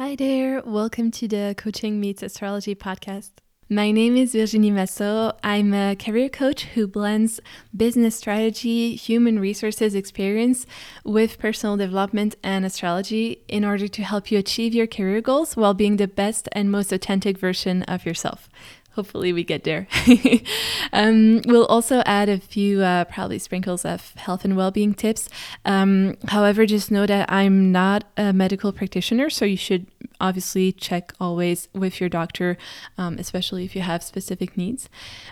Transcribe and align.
Hi 0.00 0.16
there, 0.16 0.62
welcome 0.64 1.10
to 1.10 1.28
the 1.28 1.54
Coaching 1.58 2.00
Meets 2.00 2.22
Astrology 2.22 2.74
podcast. 2.74 3.32
My 3.68 3.90
name 3.90 4.16
is 4.16 4.32
Virginie 4.32 4.70
Massot. 4.70 5.36
I'm 5.44 5.74
a 5.74 5.94
career 5.94 6.30
coach 6.30 6.64
who 6.64 6.86
blends 6.86 7.38
business 7.76 8.16
strategy, 8.16 8.96
human 8.96 9.38
resources 9.38 9.94
experience 9.94 10.64
with 11.04 11.38
personal 11.38 11.76
development 11.76 12.34
and 12.42 12.64
astrology 12.64 13.42
in 13.46 13.62
order 13.62 13.88
to 13.88 14.02
help 14.02 14.30
you 14.30 14.38
achieve 14.38 14.72
your 14.72 14.86
career 14.86 15.20
goals 15.20 15.54
while 15.54 15.74
being 15.74 15.98
the 15.98 16.08
best 16.08 16.48
and 16.52 16.72
most 16.72 16.92
authentic 16.92 17.36
version 17.36 17.82
of 17.82 18.06
yourself 18.06 18.48
hopefully 18.92 19.32
we 19.32 19.44
get 19.44 19.64
there. 19.64 19.86
um, 20.92 21.42
we'll 21.46 21.66
also 21.66 22.02
add 22.06 22.28
a 22.28 22.38
few 22.38 22.82
uh, 22.82 23.04
probably 23.04 23.38
sprinkles 23.38 23.84
of 23.84 24.12
health 24.14 24.44
and 24.44 24.56
well-being 24.56 24.94
tips. 24.94 25.28
Um, 25.64 26.16
however, 26.28 26.66
just 26.66 26.90
know 26.90 27.06
that 27.06 27.30
I'm 27.30 27.72
not 27.72 28.04
a 28.16 28.32
medical 28.32 28.72
practitioner, 28.72 29.30
so 29.30 29.44
you 29.44 29.56
should 29.56 29.86
obviously 30.20 30.72
check 30.72 31.12
always 31.20 31.68
with 31.74 32.00
your 32.00 32.08
doctor, 32.08 32.58
um, 32.98 33.16
especially 33.18 33.64
if 33.64 33.74
you 33.74 33.82
have 33.82 34.02
specific 34.02 34.56
needs. 34.56 34.88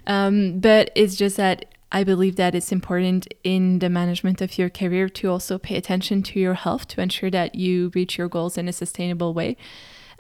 Um, 0.06 0.60
but 0.60 0.90
it's 0.94 1.16
just 1.16 1.36
that 1.36 1.66
I 1.90 2.04
believe 2.04 2.36
that 2.36 2.54
it's 2.54 2.70
important 2.70 3.26
in 3.44 3.78
the 3.78 3.88
management 3.88 4.40
of 4.42 4.58
your 4.58 4.68
career 4.68 5.08
to 5.08 5.30
also 5.30 5.58
pay 5.58 5.76
attention 5.76 6.22
to 6.24 6.40
your 6.40 6.54
health 6.54 6.86
to 6.88 7.00
ensure 7.00 7.30
that 7.30 7.54
you 7.54 7.90
reach 7.94 8.18
your 8.18 8.28
goals 8.28 8.58
in 8.58 8.68
a 8.68 8.72
sustainable 8.72 9.32
way. 9.32 9.56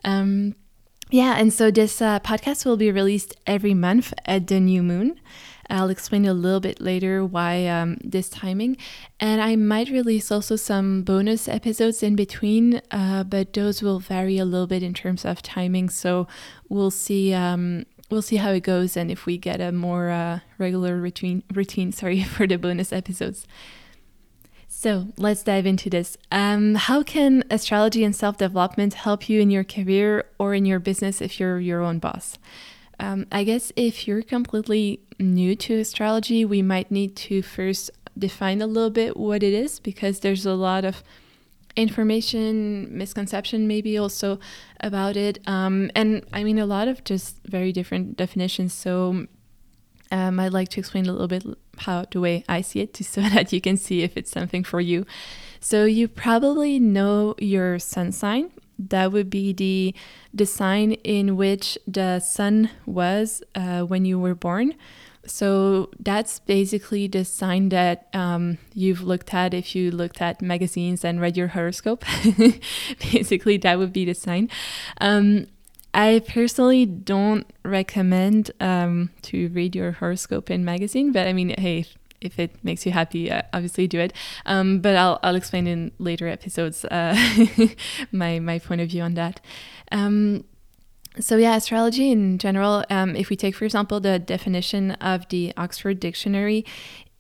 Um, 0.04 0.54
yeah, 1.10 1.36
and 1.38 1.52
so 1.52 1.70
this 1.70 2.02
uh, 2.02 2.20
podcast 2.20 2.64
will 2.64 2.76
be 2.76 2.90
released 2.90 3.36
every 3.46 3.74
month 3.74 4.12
at 4.26 4.46
the 4.46 4.60
new 4.60 4.82
moon. 4.82 5.20
I'll 5.70 5.90
explain 5.90 6.24
a 6.24 6.32
little 6.32 6.60
bit 6.60 6.80
later 6.80 7.24
why 7.24 7.66
um, 7.66 7.98
this 8.02 8.28
timing. 8.28 8.76
And 9.20 9.40
I 9.40 9.54
might 9.56 9.90
release 9.90 10.32
also 10.32 10.56
some 10.56 11.02
bonus 11.02 11.46
episodes 11.46 12.02
in 12.02 12.16
between, 12.16 12.80
uh, 12.90 13.24
but 13.24 13.52
those 13.52 13.82
will 13.82 13.98
vary 13.98 14.38
a 14.38 14.46
little 14.46 14.66
bit 14.66 14.82
in 14.82 14.94
terms 14.94 15.24
of 15.24 15.42
timing. 15.42 15.90
So 15.90 16.26
we'll 16.68 16.90
see. 16.90 17.34
Um, 17.34 17.84
we'll 18.10 18.22
see 18.22 18.36
how 18.36 18.50
it 18.52 18.62
goes 18.62 18.96
and 18.96 19.10
if 19.10 19.26
we 19.26 19.36
get 19.36 19.60
a 19.60 19.70
more 19.70 20.08
uh, 20.08 20.40
regular 20.56 20.96
routine 20.96 21.42
routine 21.52 21.92
sorry 21.92 22.22
for 22.34 22.46
the 22.46 22.56
bonus 22.56 22.90
episodes 22.90 23.46
so 24.80 25.08
let's 25.16 25.42
dive 25.42 25.66
into 25.66 25.90
this. 25.90 26.16
Um, 26.30 26.76
how 26.76 27.02
can 27.02 27.42
astrology 27.50 28.04
and 28.04 28.14
self 28.14 28.36
development 28.36 28.94
help 28.94 29.28
you 29.28 29.40
in 29.40 29.50
your 29.50 29.64
career 29.64 30.26
or 30.38 30.54
in 30.54 30.64
your 30.66 30.78
business 30.78 31.20
if 31.20 31.40
you're 31.40 31.58
your 31.58 31.82
own 31.82 31.98
boss? 31.98 32.38
Um, 33.00 33.26
I 33.32 33.42
guess 33.42 33.72
if 33.74 34.06
you're 34.06 34.22
completely 34.22 35.00
new 35.18 35.56
to 35.56 35.80
astrology, 35.80 36.44
we 36.44 36.62
might 36.62 36.92
need 36.92 37.16
to 37.16 37.42
first 37.42 37.90
define 38.16 38.62
a 38.62 38.68
little 38.68 38.90
bit 38.90 39.16
what 39.16 39.42
it 39.42 39.52
is 39.52 39.80
because 39.80 40.20
there's 40.20 40.46
a 40.46 40.54
lot 40.54 40.84
of 40.84 41.02
information, 41.74 42.96
misconception, 42.96 43.66
maybe 43.66 43.98
also 43.98 44.38
about 44.78 45.16
it. 45.16 45.40
Um, 45.48 45.90
and 45.96 46.24
I 46.32 46.44
mean, 46.44 46.60
a 46.60 46.66
lot 46.66 46.86
of 46.86 47.02
just 47.02 47.40
very 47.44 47.72
different 47.72 48.16
definitions. 48.16 48.74
So 48.74 49.26
um, 50.12 50.38
I'd 50.38 50.52
like 50.52 50.68
to 50.68 50.78
explain 50.78 51.06
a 51.06 51.12
little 51.12 51.26
bit 51.26 51.44
how 51.78 52.04
the 52.10 52.20
way 52.20 52.44
I 52.48 52.60
see 52.60 52.80
it, 52.80 52.96
so 53.04 53.20
that 53.22 53.52
you 53.52 53.60
can 53.60 53.76
see 53.76 54.02
if 54.02 54.16
it's 54.16 54.30
something 54.30 54.64
for 54.64 54.80
you. 54.80 55.06
So 55.60 55.84
you 55.84 56.08
probably 56.08 56.78
know 56.78 57.34
your 57.38 57.78
sun 57.78 58.12
sign. 58.12 58.50
That 58.78 59.10
would 59.10 59.28
be 59.28 59.52
the 59.52 59.94
the 60.32 60.46
sign 60.46 60.92
in 60.92 61.36
which 61.36 61.76
the 61.86 62.20
sun 62.20 62.70
was 62.86 63.42
uh, 63.54 63.82
when 63.82 64.04
you 64.04 64.18
were 64.20 64.36
born. 64.36 64.74
So 65.26 65.90
that's 65.98 66.38
basically 66.38 67.06
the 67.06 67.24
sign 67.24 67.68
that 67.70 68.08
um, 68.14 68.58
you've 68.72 69.02
looked 69.02 69.34
at 69.34 69.52
if 69.52 69.74
you 69.74 69.90
looked 69.90 70.22
at 70.22 70.40
magazines 70.40 71.04
and 71.04 71.20
read 71.20 71.36
your 71.36 71.48
horoscope. 71.48 72.04
basically, 73.12 73.58
that 73.58 73.78
would 73.78 73.92
be 73.92 74.04
the 74.04 74.14
sign. 74.14 74.48
Um, 75.00 75.46
I 75.94 76.22
personally 76.26 76.86
don't 76.86 77.50
recommend 77.64 78.50
um, 78.60 79.10
to 79.22 79.48
read 79.48 79.74
your 79.74 79.92
horoscope 79.92 80.50
in 80.50 80.64
magazine, 80.64 81.12
but 81.12 81.26
I 81.26 81.32
mean, 81.32 81.54
hey, 81.58 81.86
if 82.20 82.38
it 82.38 82.52
makes 82.62 82.84
you 82.84 82.92
happy, 82.92 83.30
uh, 83.30 83.42
obviously 83.52 83.86
do 83.86 84.00
it. 84.00 84.12
Um, 84.46 84.80
but 84.80 84.96
I'll, 84.96 85.18
I'll 85.22 85.36
explain 85.36 85.66
in 85.66 85.92
later 85.98 86.28
episodes 86.28 86.84
uh, 86.84 87.16
my 88.12 88.38
my 88.38 88.58
point 88.58 88.80
of 88.80 88.88
view 88.88 89.02
on 89.02 89.14
that. 89.14 89.40
Um, 89.92 90.44
so 91.20 91.36
yeah, 91.36 91.56
astrology 91.56 92.10
in 92.10 92.38
general. 92.38 92.84
Um, 92.90 93.16
if 93.16 93.30
we 93.30 93.36
take, 93.36 93.54
for 93.54 93.64
example, 93.64 94.00
the 94.00 94.18
definition 94.18 94.92
of 94.92 95.28
the 95.28 95.52
Oxford 95.56 95.98
Dictionary, 96.00 96.64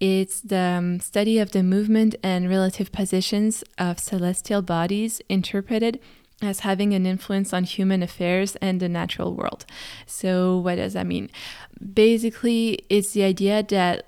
it's 0.00 0.40
the 0.40 0.58
um, 0.58 1.00
study 1.00 1.38
of 1.38 1.50
the 1.50 1.62
movement 1.62 2.14
and 2.22 2.48
relative 2.48 2.92
positions 2.92 3.64
of 3.78 3.98
celestial 3.98 4.62
bodies 4.62 5.20
interpreted 5.28 5.98
as 6.40 6.60
having 6.60 6.94
an 6.94 7.06
influence 7.06 7.52
on 7.52 7.64
human 7.64 8.02
affairs 8.02 8.56
and 8.56 8.80
the 8.80 8.88
natural 8.88 9.34
world. 9.34 9.66
So, 10.06 10.58
what 10.58 10.76
does 10.76 10.92
that 10.92 11.06
mean? 11.06 11.30
Basically, 11.94 12.80
it's 12.88 13.12
the 13.12 13.24
idea 13.24 13.62
that 13.64 14.06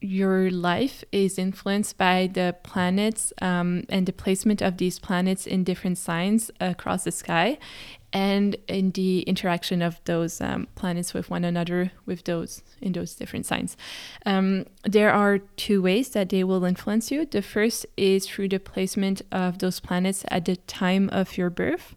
your 0.00 0.50
life 0.50 1.04
is 1.12 1.38
influenced 1.38 1.98
by 1.98 2.28
the 2.32 2.56
planets 2.62 3.32
um, 3.42 3.84
and 3.88 4.06
the 4.06 4.12
placement 4.12 4.62
of 4.62 4.78
these 4.78 4.98
planets 4.98 5.46
in 5.46 5.62
different 5.64 5.98
signs 5.98 6.50
across 6.60 7.04
the 7.04 7.12
sky 7.12 7.58
and 8.12 8.56
in 8.66 8.90
the 8.92 9.20
interaction 9.22 9.82
of 9.82 10.00
those 10.04 10.40
um, 10.40 10.66
planets 10.74 11.14
with 11.14 11.30
one 11.30 11.44
another 11.44 11.92
with 12.06 12.24
those 12.24 12.62
in 12.80 12.92
those 12.92 13.14
different 13.14 13.46
signs. 13.46 13.76
Um, 14.26 14.66
there 14.84 15.12
are 15.12 15.38
two 15.38 15.82
ways 15.82 16.08
that 16.10 16.30
they 16.30 16.42
will 16.42 16.64
influence 16.64 17.10
you. 17.10 17.26
The 17.26 17.42
first 17.42 17.86
is 17.96 18.26
through 18.26 18.48
the 18.48 18.58
placement 18.58 19.22
of 19.30 19.58
those 19.58 19.80
planets 19.80 20.24
at 20.28 20.46
the 20.46 20.56
time 20.56 21.08
of 21.12 21.36
your 21.36 21.50
birth 21.50 21.94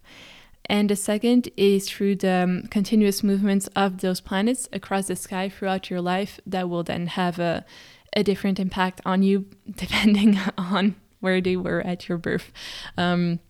and 0.66 0.88
the 0.88 0.96
second 0.96 1.48
is 1.56 1.88
through 1.88 2.16
the 2.16 2.32
um, 2.32 2.62
continuous 2.70 3.22
movements 3.22 3.68
of 3.76 4.00
those 4.00 4.20
planets 4.20 4.68
across 4.72 5.08
the 5.08 5.16
sky 5.16 5.48
throughout 5.48 5.90
your 5.90 6.00
life 6.00 6.40
that 6.46 6.68
will 6.68 6.82
then 6.82 7.06
have 7.08 7.38
a, 7.38 7.64
a 8.14 8.22
different 8.22 8.58
impact 8.58 9.00
on 9.04 9.22
you 9.22 9.46
depending 9.70 10.38
on 10.58 10.96
where 11.20 11.40
they 11.40 11.56
were 11.56 11.80
at 11.80 12.08
your 12.08 12.18
birth. 12.18 12.52
Um, 12.96 13.40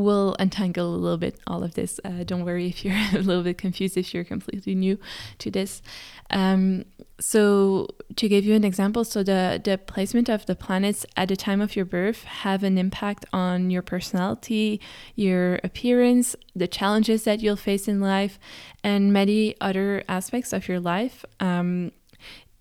we'll 0.00 0.36
untangle 0.38 0.94
a 0.94 0.96
little 0.96 1.18
bit 1.18 1.38
all 1.46 1.62
of 1.62 1.74
this. 1.74 2.00
Uh, 2.04 2.24
don't 2.24 2.44
worry 2.44 2.66
if 2.66 2.84
you're 2.84 2.94
a 3.14 3.18
little 3.18 3.42
bit 3.42 3.58
confused 3.58 3.96
if 3.96 4.12
you're 4.14 4.24
completely 4.24 4.74
new 4.74 4.98
to 5.38 5.50
this. 5.50 5.82
Um, 6.30 6.84
so 7.18 7.88
to 8.16 8.28
give 8.28 8.44
you 8.44 8.54
an 8.54 8.64
example, 8.64 9.04
so 9.04 9.22
the 9.22 9.60
the 9.62 9.76
placement 9.78 10.28
of 10.28 10.46
the 10.46 10.56
planets 10.56 11.04
at 11.16 11.28
the 11.28 11.36
time 11.36 11.60
of 11.60 11.76
your 11.76 11.84
birth 11.84 12.24
have 12.24 12.62
an 12.62 12.78
impact 12.78 13.26
on 13.32 13.70
your 13.70 13.82
personality, 13.82 14.80
your 15.14 15.60
appearance, 15.62 16.34
the 16.56 16.68
challenges 16.68 17.24
that 17.24 17.40
you'll 17.40 17.56
face 17.56 17.88
in 17.88 18.00
life, 18.00 18.38
and 18.82 19.12
many 19.12 19.54
other 19.60 20.02
aspects 20.08 20.52
of 20.52 20.68
your 20.68 20.80
life. 20.80 21.24
Um, 21.40 21.92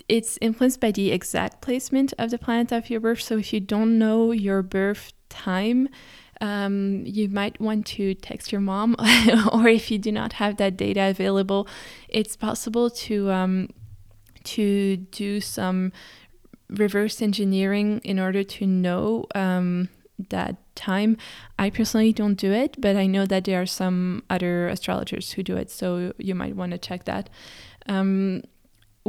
it's 0.09 0.39
influenced 0.41 0.81
by 0.81 0.91
the 0.91 1.11
exact 1.11 1.61
placement 1.61 2.13
of 2.17 2.31
the 2.31 2.39
planet 2.39 2.71
of 2.71 2.89
your 2.89 2.99
birth. 2.99 3.21
So 3.21 3.37
if 3.37 3.53
you 3.53 3.59
don't 3.59 3.99
know 3.99 4.31
your 4.31 4.63
birth 4.63 5.13
time, 5.29 5.87
um, 6.41 7.03
you 7.05 7.27
might 7.29 7.59
want 7.59 7.85
to 7.87 8.15
text 8.15 8.51
your 8.51 8.61
mom, 8.61 8.95
or 9.51 9.67
if 9.67 9.91
you 9.91 9.97
do 9.97 10.11
not 10.11 10.33
have 10.33 10.57
that 10.57 10.77
data 10.77 11.09
available, 11.09 11.67
it's 12.07 12.35
possible 12.35 12.89
to 12.89 13.29
um, 13.31 13.69
to 14.45 14.97
do 14.97 15.41
some 15.41 15.91
reverse 16.69 17.21
engineering 17.21 17.99
in 18.03 18.19
order 18.19 18.43
to 18.43 18.65
know 18.65 19.25
um, 19.35 19.89
that 20.29 20.55
time. 20.75 21.17
I 21.57 21.69
personally 21.69 22.13
don't 22.13 22.35
do 22.35 22.51
it, 22.51 22.79
but 22.79 22.95
I 22.95 23.05
know 23.05 23.25
that 23.25 23.43
there 23.45 23.61
are 23.61 23.65
some 23.65 24.23
other 24.29 24.67
astrologers 24.67 25.33
who 25.33 25.43
do 25.43 25.57
it, 25.57 25.69
so 25.69 26.13
you 26.17 26.35
might 26.35 26.55
want 26.55 26.71
to 26.71 26.77
check 26.77 27.05
that. 27.05 27.29
Um, 27.87 28.43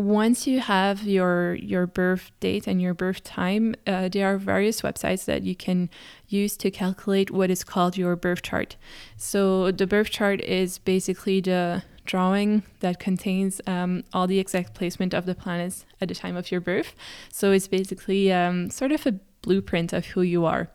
once 0.00 0.46
you 0.46 0.60
have 0.60 1.02
your 1.02 1.54
your 1.54 1.86
birth 1.86 2.30
date 2.40 2.66
and 2.66 2.80
your 2.80 2.94
birth 2.94 3.22
time, 3.22 3.74
uh, 3.86 4.08
there 4.08 4.26
are 4.32 4.38
various 4.38 4.80
websites 4.82 5.24
that 5.26 5.42
you 5.42 5.54
can 5.54 5.90
use 6.28 6.56
to 6.56 6.70
calculate 6.70 7.30
what 7.30 7.50
is 7.50 7.62
called 7.64 7.96
your 7.96 8.16
birth 8.16 8.42
chart. 8.42 8.76
So 9.16 9.70
the 9.70 9.86
birth 9.86 10.10
chart 10.10 10.40
is 10.40 10.78
basically 10.78 11.40
the 11.40 11.82
drawing 12.06 12.62
that 12.80 12.98
contains 12.98 13.60
um, 13.66 14.02
all 14.12 14.26
the 14.26 14.38
exact 14.38 14.74
placement 14.74 15.14
of 15.14 15.26
the 15.26 15.34
planets 15.34 15.84
at 16.00 16.08
the 16.08 16.14
time 16.14 16.36
of 16.36 16.50
your 16.50 16.60
birth. 16.60 16.94
So 17.30 17.52
it's 17.52 17.68
basically 17.68 18.32
um, 18.32 18.70
sort 18.70 18.92
of 18.92 19.06
a 19.06 19.12
blueprint 19.42 19.92
of 19.92 20.06
who 20.06 20.22
you 20.22 20.44
are. 20.44 20.70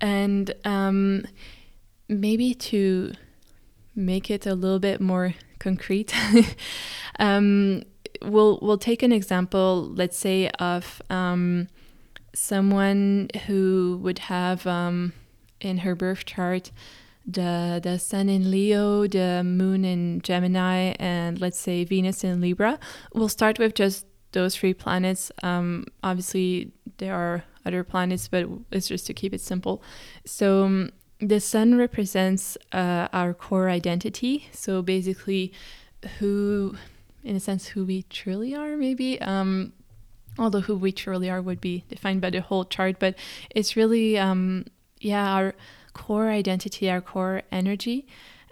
And 0.00 0.54
um, 0.64 1.26
maybe 2.08 2.54
to 2.54 3.12
make 3.94 4.30
it 4.30 4.46
a 4.46 4.54
little 4.54 4.78
bit 4.78 5.00
more 5.00 5.34
concrete. 5.62 6.14
um, 7.18 7.82
we'll 8.20 8.58
we'll 8.60 8.78
take 8.78 9.02
an 9.02 9.12
example, 9.12 9.90
let's 9.94 10.18
say, 10.18 10.48
of 10.58 11.00
um, 11.08 11.68
someone 12.34 13.28
who 13.46 13.98
would 14.02 14.18
have 14.18 14.66
um, 14.66 15.12
in 15.60 15.78
her 15.78 15.94
birth 15.94 16.24
chart 16.24 16.70
the 17.26 17.80
the 17.82 17.98
sun 17.98 18.28
in 18.28 18.50
Leo, 18.50 19.06
the 19.06 19.42
moon 19.44 19.84
in 19.84 20.20
Gemini, 20.22 20.94
and 20.98 21.40
let's 21.40 21.58
say 21.58 21.84
Venus 21.84 22.24
in 22.24 22.40
Libra. 22.40 22.78
We'll 23.14 23.28
start 23.28 23.58
with 23.58 23.74
just 23.74 24.06
those 24.32 24.56
three 24.56 24.74
planets. 24.74 25.30
Um, 25.42 25.86
obviously, 26.02 26.72
there 26.98 27.14
are 27.14 27.44
other 27.64 27.84
planets, 27.84 28.28
but 28.28 28.46
it's 28.70 28.88
just 28.88 29.06
to 29.06 29.14
keep 29.14 29.32
it 29.32 29.40
simple. 29.40 29.82
So 30.24 30.64
um, 30.64 30.90
the 31.22 31.40
sun 31.40 31.78
represents 31.78 32.58
uh, 32.72 33.08
our 33.12 33.32
core 33.32 33.70
identity. 33.70 34.48
So 34.52 34.82
basically, 34.82 35.52
who, 36.18 36.76
in 37.22 37.36
a 37.36 37.40
sense, 37.40 37.68
who 37.68 37.84
we 37.84 38.02
truly 38.10 38.54
are, 38.54 38.76
maybe. 38.76 39.20
Um, 39.20 39.72
although 40.38 40.60
who 40.60 40.76
we 40.76 40.90
truly 40.92 41.30
are 41.30 41.40
would 41.40 41.60
be 41.60 41.84
defined 41.88 42.20
by 42.20 42.30
the 42.30 42.40
whole 42.40 42.64
chart, 42.64 42.96
but 42.98 43.14
it's 43.50 43.76
really, 43.76 44.18
um, 44.18 44.66
yeah, 45.00 45.32
our 45.32 45.54
core 45.92 46.28
identity, 46.28 46.90
our 46.90 47.00
core 47.00 47.42
energy. 47.52 48.06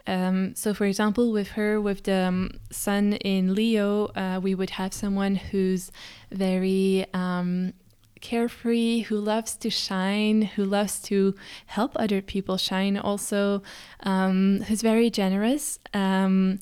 Um, 0.06 0.54
so, 0.54 0.72
for 0.72 0.86
example, 0.86 1.32
with 1.32 1.48
her, 1.48 1.80
with 1.80 2.04
the 2.04 2.14
um, 2.14 2.50
sun 2.70 3.14
in 3.14 3.54
Leo, 3.54 4.06
uh, 4.16 4.40
we 4.42 4.54
would 4.54 4.70
have 4.70 4.92
someone 4.92 5.34
who's 5.34 5.90
very 6.30 7.06
um, 7.14 7.72
carefree, 8.20 9.00
who 9.02 9.18
loves 9.18 9.56
to 9.56 9.70
shine, 9.70 10.42
who 10.42 10.64
loves 10.64 11.00
to 11.02 11.34
help 11.66 11.92
other 11.96 12.20
people 12.22 12.56
shine, 12.56 12.96
also, 12.96 13.62
um, 14.00 14.62
who's 14.68 14.82
very 14.82 15.10
generous. 15.10 15.78
Um, 15.94 16.60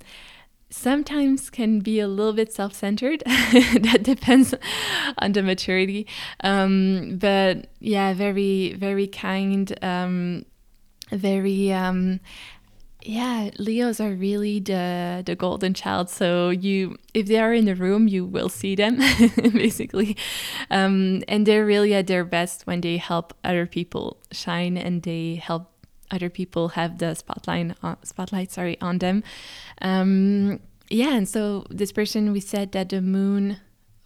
sometimes 0.71 1.51
can 1.51 1.81
be 1.81 1.99
a 1.99 2.09
little 2.09 2.33
bit 2.33 2.53
self-centered 2.53 3.23
that 3.27 4.01
depends 4.03 4.55
on 5.17 5.33
the 5.33 5.43
maturity 5.43 6.07
um, 6.45 7.17
but 7.19 7.69
yeah 7.81 8.13
very 8.13 8.75
very 8.75 9.07
kind 9.07 9.73
um, 9.83 10.45
very 11.11 11.73
um, 11.73 12.21
yeah 13.03 13.51
leos 13.59 14.01
are 14.01 14.13
really 14.13 14.61
the 14.61 15.23
the 15.25 15.35
golden 15.35 15.75
child. 15.75 16.11
So 16.11 16.51
you 16.51 16.97
if 17.15 17.27
they 17.27 17.39
are 17.39 17.53
in 17.53 17.65
the 17.65 17.75
room 17.75 18.09
you 18.09 18.25
will 18.25 18.49
see 18.49 18.75
them 18.75 18.97
basically. 19.37 20.17
Um, 20.71 21.23
and 21.29 21.47
they're 21.47 21.65
really 21.65 21.95
at 21.95 22.07
their 22.07 22.25
best 22.25 22.67
when 22.67 22.81
they 22.81 22.97
help 22.97 23.35
other 23.45 23.67
people 23.67 24.19
shine 24.33 24.77
and 24.77 25.03
they 25.03 25.37
help 25.37 25.71
other 26.11 26.31
people 26.31 26.69
have 26.69 26.99
the 26.99 27.15
spotlight 27.15 27.77
on, 27.83 27.97
spotlight 28.05 28.51
sorry 28.51 28.81
on 28.81 28.99
them. 28.99 29.23
Um, 29.83 30.61
yeah 30.91 31.15
and 31.15 31.29
so 31.29 31.67
this 31.71 31.93
person 31.93 32.33
we 32.33 32.41
said 32.41 32.73
that 32.73 32.89
the 32.89 33.01
moon 33.01 33.59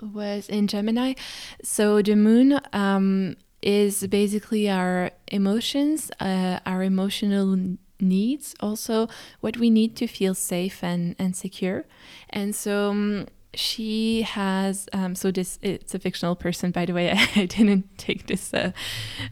was 0.03 0.49
in 0.49 0.67
gemini. 0.67 1.15
So 1.63 2.03
the 2.03 2.17
moon 2.17 2.61
um, 2.73 3.37
is 3.63 4.07
basically 4.09 4.69
our 4.69 5.13
emotions, 5.29 6.11
uh, 6.21 6.59
our 6.67 6.83
emotional 6.83 7.57
needs, 8.03 8.55
also 8.61 9.09
what 9.41 9.57
we 9.57 9.71
need 9.71 9.97
to 9.97 10.07
feel 10.07 10.35
safe 10.35 10.83
and, 10.83 11.17
and 11.19 11.35
secure. 11.37 11.85
And 12.29 12.55
so 12.55 12.91
um, 12.91 13.27
she 13.55 14.23
has, 14.23 14.89
um, 14.93 15.15
so 15.15 15.31
this, 15.31 15.59
it's 15.63 15.95
a 15.95 15.99
fictional 15.99 16.35
person, 16.35 16.71
by 16.71 16.87
the 16.87 16.95
way. 16.95 17.11
I, 17.37 17.47
didn't 17.47 17.99
take 17.99 18.27
this, 18.27 18.53
uh, 18.55 18.73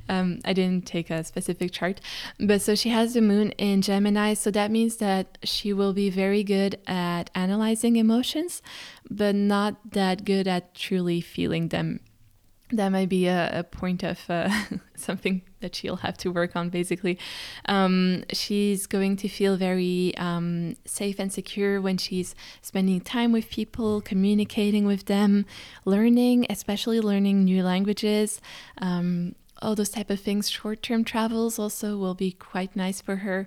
um, 0.08 0.40
I 0.44 0.52
didn't 0.52 0.86
take 0.86 1.10
a 1.10 1.24
specific 1.24 1.72
chart. 1.72 2.00
But 2.38 2.62
so 2.62 2.74
she 2.74 2.90
has 2.90 3.14
the 3.14 3.22
moon 3.22 3.52
in 3.52 3.82
Gemini. 3.82 4.34
So 4.34 4.50
that 4.50 4.70
means 4.70 4.96
that 4.96 5.38
she 5.42 5.72
will 5.72 5.92
be 5.92 6.10
very 6.10 6.44
good 6.44 6.78
at 6.86 7.30
analyzing 7.34 7.96
emotions, 7.96 8.62
but 9.10 9.34
not 9.34 9.92
that 9.92 10.24
good 10.24 10.46
at 10.46 10.74
truly 10.74 11.20
feeling 11.20 11.68
them 11.68 12.00
that 12.72 12.88
might 12.90 13.08
be 13.08 13.26
a, 13.26 13.60
a 13.60 13.64
point 13.64 14.02
of 14.02 14.18
uh, 14.28 14.50
something 14.94 15.42
that 15.60 15.74
she'll 15.74 15.96
have 15.96 16.16
to 16.18 16.30
work 16.30 16.56
on 16.56 16.70
basically. 16.70 17.18
Um, 17.66 18.24
she's 18.32 18.86
going 18.86 19.16
to 19.16 19.28
feel 19.28 19.56
very 19.56 20.14
um, 20.16 20.76
safe 20.84 21.18
and 21.18 21.32
secure 21.32 21.80
when 21.80 21.98
she's 21.98 22.34
spending 22.62 23.00
time 23.00 23.32
with 23.32 23.50
people 23.50 24.00
communicating 24.00 24.86
with 24.86 25.06
them 25.06 25.46
learning 25.84 26.46
especially 26.48 27.00
learning 27.00 27.44
new 27.44 27.62
languages. 27.62 28.40
Um, 28.78 29.34
all 29.62 29.74
those 29.74 29.90
type 29.90 30.10
of 30.10 30.20
things. 30.20 30.48
Short-term 30.48 31.04
travels 31.04 31.58
also 31.58 31.96
will 31.96 32.14
be 32.14 32.32
quite 32.32 32.74
nice 32.74 33.00
for 33.00 33.16
her. 33.16 33.46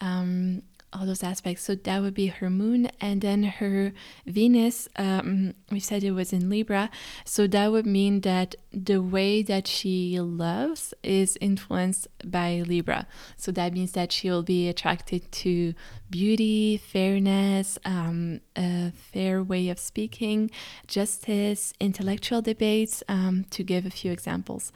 Um, 0.00 0.62
all 0.92 1.06
those 1.06 1.22
aspects. 1.22 1.64
So 1.64 1.74
that 1.74 2.02
would 2.02 2.14
be 2.14 2.26
her 2.26 2.50
moon, 2.50 2.88
and 3.00 3.20
then 3.20 3.44
her 3.44 3.92
Venus. 4.26 4.88
Um, 4.96 5.54
we 5.70 5.80
said 5.80 6.02
it 6.02 6.12
was 6.12 6.32
in 6.32 6.50
Libra, 6.50 6.90
so 7.24 7.46
that 7.46 7.72
would 7.72 7.86
mean 7.86 8.20
that 8.22 8.54
the 8.72 9.00
way 9.00 9.42
that 9.42 9.66
she 9.66 10.18
loves 10.20 10.94
is 11.02 11.38
influenced 11.40 12.08
by 12.24 12.62
Libra. 12.66 13.06
So 13.36 13.52
that 13.52 13.72
means 13.72 13.92
that 13.92 14.12
she 14.12 14.30
will 14.30 14.42
be 14.42 14.68
attracted 14.68 15.30
to 15.32 15.74
beauty, 16.10 16.76
fairness, 16.76 17.78
um, 17.84 18.40
a 18.56 18.92
fair 18.92 19.42
way 19.42 19.68
of 19.68 19.78
speaking, 19.78 20.50
justice, 20.86 21.72
intellectual 21.80 22.42
debates. 22.42 23.02
Um, 23.08 23.44
to 23.50 23.62
give 23.62 23.86
a 23.86 23.90
few 23.90 24.12
examples. 24.12 24.72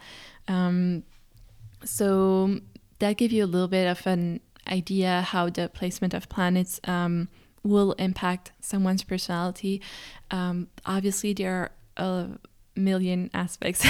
Um, 0.47 1.03
so 1.83 2.59
that 2.99 3.17
gives 3.17 3.33
you 3.33 3.43
a 3.43 3.45
little 3.45 3.67
bit 3.67 3.87
of 3.87 4.05
an 4.07 4.39
idea 4.67 5.21
how 5.21 5.49
the 5.49 5.69
placement 5.69 6.13
of 6.13 6.29
planets 6.29 6.79
um, 6.85 7.29
will 7.63 7.93
impact 7.93 8.51
someone's 8.61 9.03
personality. 9.03 9.81
Um, 10.31 10.67
obviously, 10.85 11.33
there 11.33 11.71
are 11.97 12.05
a 12.05 12.29
million 12.75 13.29
aspects 13.33 13.85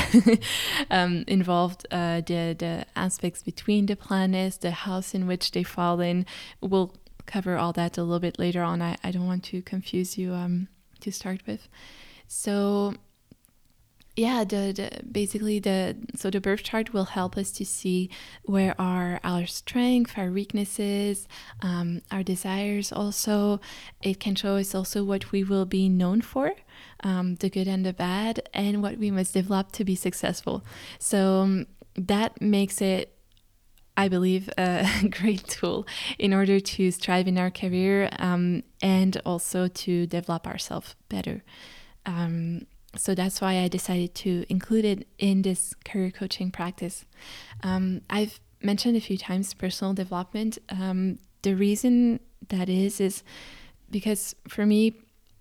um, 0.89 1.23
involved. 1.27 1.85
Uh, 1.91 2.21
the 2.21 2.55
the 2.57 2.85
aspects 2.95 3.43
between 3.43 3.85
the 3.85 3.95
planets, 3.95 4.57
the 4.57 4.71
house 4.71 5.13
in 5.13 5.27
which 5.27 5.51
they 5.51 5.63
fall 5.63 5.99
in. 5.99 6.25
We'll 6.61 6.93
cover 7.25 7.57
all 7.57 7.73
that 7.73 7.97
a 7.97 8.03
little 8.03 8.19
bit 8.19 8.39
later 8.39 8.63
on. 8.63 8.81
I, 8.81 8.97
I 9.03 9.11
don't 9.11 9.27
want 9.27 9.43
to 9.45 9.61
confuse 9.61 10.17
you 10.17 10.33
um, 10.33 10.69
to 11.01 11.11
start 11.11 11.41
with. 11.45 11.67
So 12.27 12.93
yeah 14.17 14.43
the, 14.43 14.73
the, 14.73 15.03
basically 15.09 15.59
the 15.59 15.95
so 16.15 16.29
the 16.29 16.41
birth 16.41 16.63
chart 16.63 16.91
will 16.91 17.05
help 17.05 17.37
us 17.37 17.51
to 17.51 17.65
see 17.65 18.09
where 18.43 18.75
are 18.81 19.19
our 19.23 19.45
strengths 19.45 20.17
our 20.17 20.31
weaknesses 20.31 21.27
um, 21.61 22.01
our 22.11 22.23
desires 22.23 22.91
also 22.91 23.61
it 24.01 24.19
can 24.19 24.35
show 24.35 24.57
us 24.57 24.73
also 24.73 25.03
what 25.03 25.31
we 25.31 25.43
will 25.43 25.65
be 25.65 25.87
known 25.87 26.19
for 26.19 26.51
um, 27.03 27.35
the 27.35 27.49
good 27.49 27.67
and 27.67 27.85
the 27.85 27.93
bad 27.93 28.41
and 28.53 28.81
what 28.81 28.97
we 28.97 29.11
must 29.11 29.33
develop 29.33 29.71
to 29.71 29.85
be 29.85 29.95
successful 29.95 30.65
so 30.99 31.41
um, 31.41 31.67
that 31.95 32.41
makes 32.41 32.81
it 32.81 33.13
I 33.99 34.09
believe, 34.09 34.47
a 34.59 34.87
great 35.09 35.43
tool 35.47 35.87
in 36.19 36.31
order 36.31 36.59
to 36.59 36.91
strive 36.91 37.27
in 37.27 37.39
our 37.39 37.49
career 37.49 38.11
um, 38.19 38.61
and 38.79 39.19
also 39.25 39.67
to 39.67 40.05
develop 40.05 40.45
ourselves 40.45 40.95
better. 41.09 41.43
Um, 42.05 42.67
so 42.97 43.15
that's 43.15 43.41
why 43.41 43.59
I 43.59 43.67
decided 43.67 44.15
to 44.15 44.45
include 44.49 44.85
it 44.85 45.07
in 45.17 45.41
this 45.41 45.73
career 45.85 46.11
coaching 46.11 46.51
practice. 46.51 47.05
Um, 47.63 48.01
I've 48.09 48.39
mentioned 48.61 48.97
a 48.97 49.01
few 49.01 49.17
times 49.17 49.53
personal 49.53 49.93
development. 49.93 50.57
Um, 50.69 51.19
the 51.43 51.55
reason 51.55 52.19
that 52.49 52.69
is 52.69 52.99
is 52.99 53.23
because 53.89 54.35
for 54.47 54.65
me, 54.65 54.95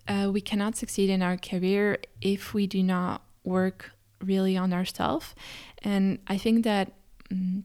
uh, 0.09 0.31
we 0.33 0.41
cannot 0.41 0.77
succeed 0.77 1.11
in 1.11 1.23
our 1.23 1.37
career 1.37 1.99
if 2.21 2.55
we 2.55 2.67
do 2.67 2.83
not 2.83 3.23
work 3.45 3.91
really 4.23 4.57
on 4.57 4.73
ourselves. 4.73 5.35
And 5.83 6.19
I 6.27 6.39
think 6.39 6.65
that, 6.65 6.93
mm, 7.31 7.63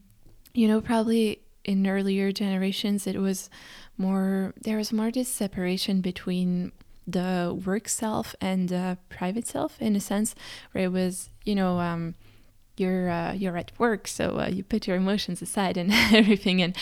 you 0.54 0.68
know, 0.68 0.80
probably 0.80 1.40
in 1.64 1.86
earlier 1.86 2.32
generations, 2.32 3.06
it 3.06 3.16
was 3.16 3.48
more, 3.96 4.54
there 4.60 4.76
was 4.76 4.92
more 4.92 5.10
this 5.10 5.28
separation 5.28 6.00
between 6.00 6.72
the 7.06 7.60
work 7.64 7.88
self 7.88 8.34
and 8.40 8.68
the 8.68 8.98
private 9.08 9.46
self 9.46 9.80
in 9.80 9.96
a 9.96 10.00
sense 10.00 10.34
where 10.72 10.84
it 10.84 10.92
was 10.92 11.30
you 11.44 11.54
know 11.54 11.80
um, 11.80 12.14
you're 12.76 13.10
uh, 13.10 13.32
you're 13.32 13.56
at 13.56 13.72
work 13.78 14.06
so 14.06 14.40
uh, 14.40 14.46
you 14.46 14.62
put 14.62 14.86
your 14.86 14.96
emotions 14.96 15.42
aside 15.42 15.76
and 15.76 15.92
everything. 16.12 16.62
And 16.62 16.76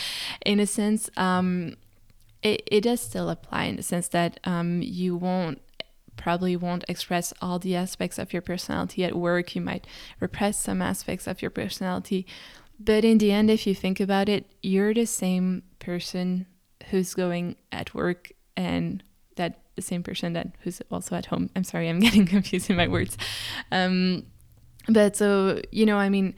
in 0.45 0.59
a 0.59 0.67
sense 0.67 1.09
um, 1.17 1.75
it, 2.41 2.61
it 2.71 2.81
does 2.81 3.01
still 3.01 3.29
apply 3.29 3.65
in 3.65 3.75
the 3.75 3.83
sense 3.83 4.07
that 4.09 4.39
um, 4.43 4.81
you 4.81 5.15
won't 5.15 5.61
probably 6.17 6.55
won't 6.55 6.85
express 6.87 7.33
all 7.41 7.57
the 7.57 7.75
aspects 7.75 8.19
of 8.19 8.31
your 8.31 8.43
personality 8.43 9.03
at 9.03 9.15
work. 9.15 9.55
You 9.55 9.61
might 9.61 9.87
repress 10.19 10.59
some 10.59 10.81
aspects 10.81 11.25
of 11.25 11.41
your 11.41 11.51
personality 11.51 12.27
but 12.83 13.05
in 13.05 13.17
the 13.17 13.31
end 13.31 13.49
if 13.49 13.67
you 13.67 13.75
think 13.75 13.99
about 13.99 14.27
it 14.27 14.45
you're 14.61 14.93
the 14.93 15.05
same 15.05 15.63
person 15.79 16.45
who's 16.89 17.13
going 17.13 17.55
at 17.71 17.93
work 17.93 18.31
and 18.57 19.03
that 19.35 19.59
the 19.75 19.81
same 19.81 20.03
person 20.03 20.33
that 20.33 20.55
who's 20.61 20.81
also 20.91 21.15
at 21.15 21.27
home. 21.27 21.49
I'm 21.55 21.63
sorry, 21.63 21.89
I'm 21.89 21.99
getting 22.07 22.25
confused 22.25 22.69
in 22.69 22.75
my 22.75 22.87
words. 22.87 23.17
Um, 23.71 24.25
but 24.87 25.15
so 25.15 25.61
you 25.71 25.85
know, 25.85 25.97
I 25.97 26.09
mean, 26.09 26.35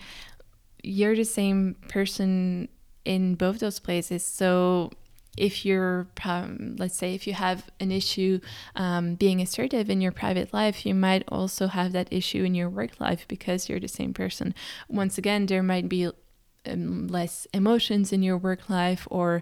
you're 0.83 1.15
the 1.15 1.25
same 1.25 1.75
person 1.88 2.69
in 3.05 3.35
both 3.35 3.59
those 3.59 3.79
places. 3.79 4.23
So 4.23 4.91
if 5.38 5.65
you're, 5.65 6.07
um, 6.23 6.75
let's 6.77 6.95
say, 6.95 7.15
if 7.15 7.25
you 7.25 7.33
have 7.33 7.69
an 7.79 7.91
issue 7.91 8.39
um, 8.75 9.15
being 9.15 9.41
assertive 9.41 9.89
in 9.89 10.00
your 10.00 10.12
private 10.12 10.53
life, 10.53 10.85
you 10.85 10.93
might 10.93 11.23
also 11.27 11.67
have 11.67 11.91
that 11.93 12.12
issue 12.12 12.43
in 12.43 12.53
your 12.53 12.69
work 12.69 13.00
life 13.00 13.25
because 13.27 13.67
you're 13.67 13.79
the 13.79 13.88
same 13.88 14.13
person. 14.13 14.53
Once 14.88 15.17
again, 15.17 15.47
there 15.47 15.63
might 15.63 15.89
be 15.89 16.09
um, 16.65 17.07
less 17.07 17.47
emotions 17.53 18.13
in 18.13 18.21
your 18.21 18.38
work 18.38 18.69
life 18.69 19.07
or 19.09 19.41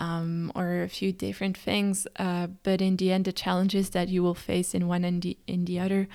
um, 0.00 0.50
or 0.54 0.82
a 0.82 0.88
few 0.88 1.12
different 1.12 1.56
things. 1.56 2.06
Uh, 2.16 2.48
but 2.62 2.80
in 2.80 2.96
the 2.96 3.12
end, 3.12 3.26
the 3.26 3.32
challenges 3.32 3.90
that 3.90 4.08
you 4.08 4.22
will 4.22 4.34
face 4.34 4.74
in 4.74 4.88
one 4.88 5.04
and 5.04 5.22
the, 5.22 5.36
in 5.46 5.66
the 5.66 5.78
other 5.78 6.08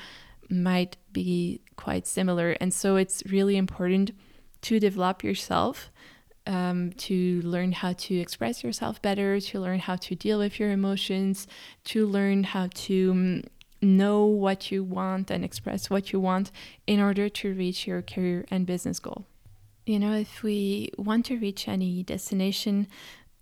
might 0.49 0.97
be 1.13 1.61
quite 1.77 2.07
similar. 2.07 2.57
And 2.59 2.73
so 2.73 2.97
it's 2.97 3.23
really 3.27 3.55
important 3.55 4.11
to 4.61 4.79
develop 4.79 5.23
yourself 5.23 5.91
um, 6.47 6.91
to 6.93 7.41
learn 7.41 7.71
how 7.71 7.93
to 7.93 8.15
express 8.15 8.63
yourself 8.63 9.01
better, 9.01 9.39
to 9.39 9.59
learn 9.59 9.79
how 9.79 9.95
to 9.97 10.15
deal 10.15 10.39
with 10.39 10.59
your 10.59 10.71
emotions, 10.71 11.47
to 11.85 12.05
learn 12.07 12.43
how 12.43 12.69
to 12.73 13.11
um, 13.11 13.43
know 13.81 14.25
what 14.25 14.71
you 14.71 14.83
want 14.83 15.29
and 15.29 15.43
express 15.43 15.89
what 15.89 16.11
you 16.11 16.19
want 16.19 16.51
in 16.87 16.99
order 16.99 17.29
to 17.29 17.53
reach 17.53 17.85
your 17.85 18.01
career 18.01 18.45
and 18.49 18.65
business 18.65 18.99
goal. 18.99 19.25
You 19.85 19.99
know, 19.99 20.13
if 20.13 20.41
we 20.41 20.89
want 20.97 21.25
to 21.27 21.37
reach 21.37 21.67
any 21.67 22.01
destination, 22.01 22.87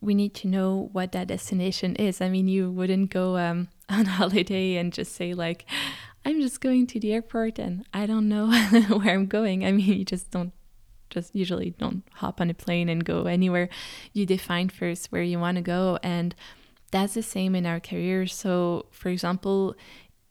we 0.04 0.14
need 0.14 0.34
to 0.36 0.48
know 0.48 0.90
what 0.92 1.14
that 1.14 1.28
destination 1.28 1.96
is. 1.96 2.22
I 2.22 2.30
mean, 2.30 2.48
you 2.48 2.70
wouldn't 2.70 3.10
go 3.10 3.38
um, 3.38 3.70
on 3.90 4.06
holiday 4.06 4.76
and 4.76 4.92
just 4.92 5.16
say, 5.16 5.34
like, 5.34 5.66
I'm 6.26 6.42
just 6.42 6.62
going 6.62 6.88
to 6.88 7.00
the 7.00 7.14
airport 7.14 7.60
and 7.60 7.86
I 7.94 8.06
don't 8.06 8.30
know 8.30 8.52
where 8.90 9.14
I'm 9.14 9.28
going. 9.28 9.66
I 9.66 9.72
mean, 9.72 9.94
you 10.00 10.06
just 10.06 10.32
don't 10.32 10.54
just 11.10 11.36
usually 11.36 11.72
don't 11.72 12.04
hop 12.14 12.42
on 12.42 12.50
a 12.50 12.54
plane 12.54 12.90
and 12.90 13.06
go 13.06 13.26
anywhere. 13.26 13.70
You 14.14 14.26
define 14.26 14.70
first 14.70 15.12
where 15.12 15.22
you 15.22 15.40
want 15.40 15.58
to 15.58 15.62
go. 15.62 16.00
And 16.02 16.34
that's 16.92 17.14
the 17.14 17.24
same 17.24 17.56
in 17.56 17.66
our 17.66 17.80
career. 17.80 18.26
So, 18.26 18.88
for 18.92 19.10
example, 19.10 19.76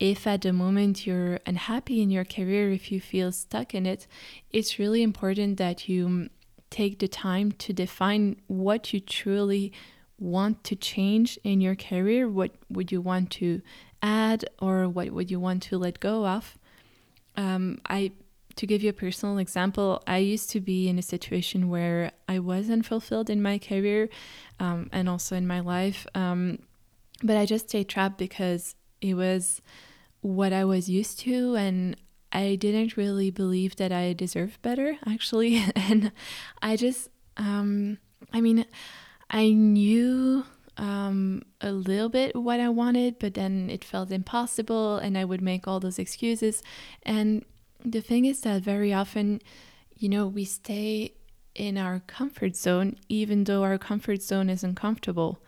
if 0.01 0.27
at 0.27 0.43
the 0.43 0.53
moment 0.53 1.07
you're 1.07 1.39
unhappy 1.47 2.03
in 2.03 2.11
your 2.11 2.25
career, 2.25 2.73
if 2.73 2.91
you 2.91 3.01
feel 3.01 3.31
stuck 3.31 3.75
in 3.75 3.87
it, 3.87 4.07
it's 4.51 4.79
really 4.79 5.03
important 5.03 5.59
that 5.59 5.89
you 5.89 6.29
take 6.73 6.99
the 6.99 7.09
time 7.09 7.53
to 7.53 7.73
define 7.73 8.25
what 8.49 8.93
you 8.93 8.99
truly 8.99 9.73
want 10.19 10.65
to 10.65 10.75
change 10.75 11.39
in 11.45 11.61
your 11.61 11.77
career. 11.77 12.29
What 12.29 12.53
would 12.69 12.91
you 12.91 13.01
want 13.01 13.31
to 13.33 13.63
add, 14.01 14.45
or 14.59 14.89
what 14.89 15.11
would 15.11 15.31
you 15.31 15.39
want 15.39 15.63
to 15.65 15.79
let 15.79 16.01
go 16.01 16.27
of? 16.27 16.59
Um, 17.37 17.79
I 17.87 18.13
to 18.57 18.67
give 18.67 18.83
you 18.83 18.91
a 18.91 19.05
personal 19.05 19.39
example, 19.39 20.03
I 20.07 20.19
used 20.19 20.51
to 20.51 20.61
be 20.61 20.89
in 20.89 20.99
a 20.99 21.03
situation 21.03 21.71
where 21.71 22.13
I 22.29 22.39
wasn't 22.39 22.85
fulfilled 22.85 23.31
in 23.31 23.41
my 23.41 23.59
career 23.59 24.11
um, 24.61 24.91
and 24.93 25.09
also 25.09 25.37
in 25.37 25.47
my 25.47 25.61
life. 25.61 26.07
Um, 26.15 26.59
but 27.23 27.37
I 27.37 27.47
just 27.47 27.69
stayed 27.71 27.89
trapped 27.89 28.19
because 28.19 28.75
it 29.01 29.15
was 29.15 29.63
what 30.21 30.53
I 30.53 30.65
was 30.65 30.89
used 30.89 31.19
to, 31.21 31.55
and 31.57 31.97
I 32.33 32.57
didn't 32.57 32.97
really 32.97 33.31
believe 33.31 33.77
that 33.77 33.93
I 33.93 34.13
deserved 34.13 34.63
better, 34.63 34.97
actually. 35.07 35.63
and 35.77 36.13
I 36.61 36.77
just, 36.77 37.09
um, 37.37 37.99
I 38.33 38.41
mean, 38.41 38.65
I 39.31 39.51
knew 39.51 40.45
um, 40.79 41.43
a 41.61 41.73
little 41.73 42.09
bit 42.09 42.35
what 42.35 42.61
I 42.61 42.69
wanted, 42.71 43.19
but 43.19 43.35
then 43.35 43.69
it 43.71 43.85
felt 43.85 44.11
impossible, 44.11 44.97
and 44.97 45.19
I 45.19 45.25
would 45.25 45.43
make 45.43 45.69
all 45.69 45.81
those 45.81 45.99
excuses. 45.99 46.63
And 47.03 47.45
the 47.85 48.01
thing 48.01 48.25
is 48.25 48.41
that 48.43 48.63
very 48.63 48.93
often, 48.93 49.41
you 49.97 50.09
know, 50.09 50.27
we 50.27 50.45
stay 50.45 51.15
in 51.55 51.77
our 51.77 52.01
comfort 52.07 52.57
zone 52.57 52.97
even 53.09 53.45
though 53.45 53.63
our 53.63 53.77
comfort 53.77 54.23
zone 54.23 54.49
is 54.49 54.65
uncomfortable 54.65 55.39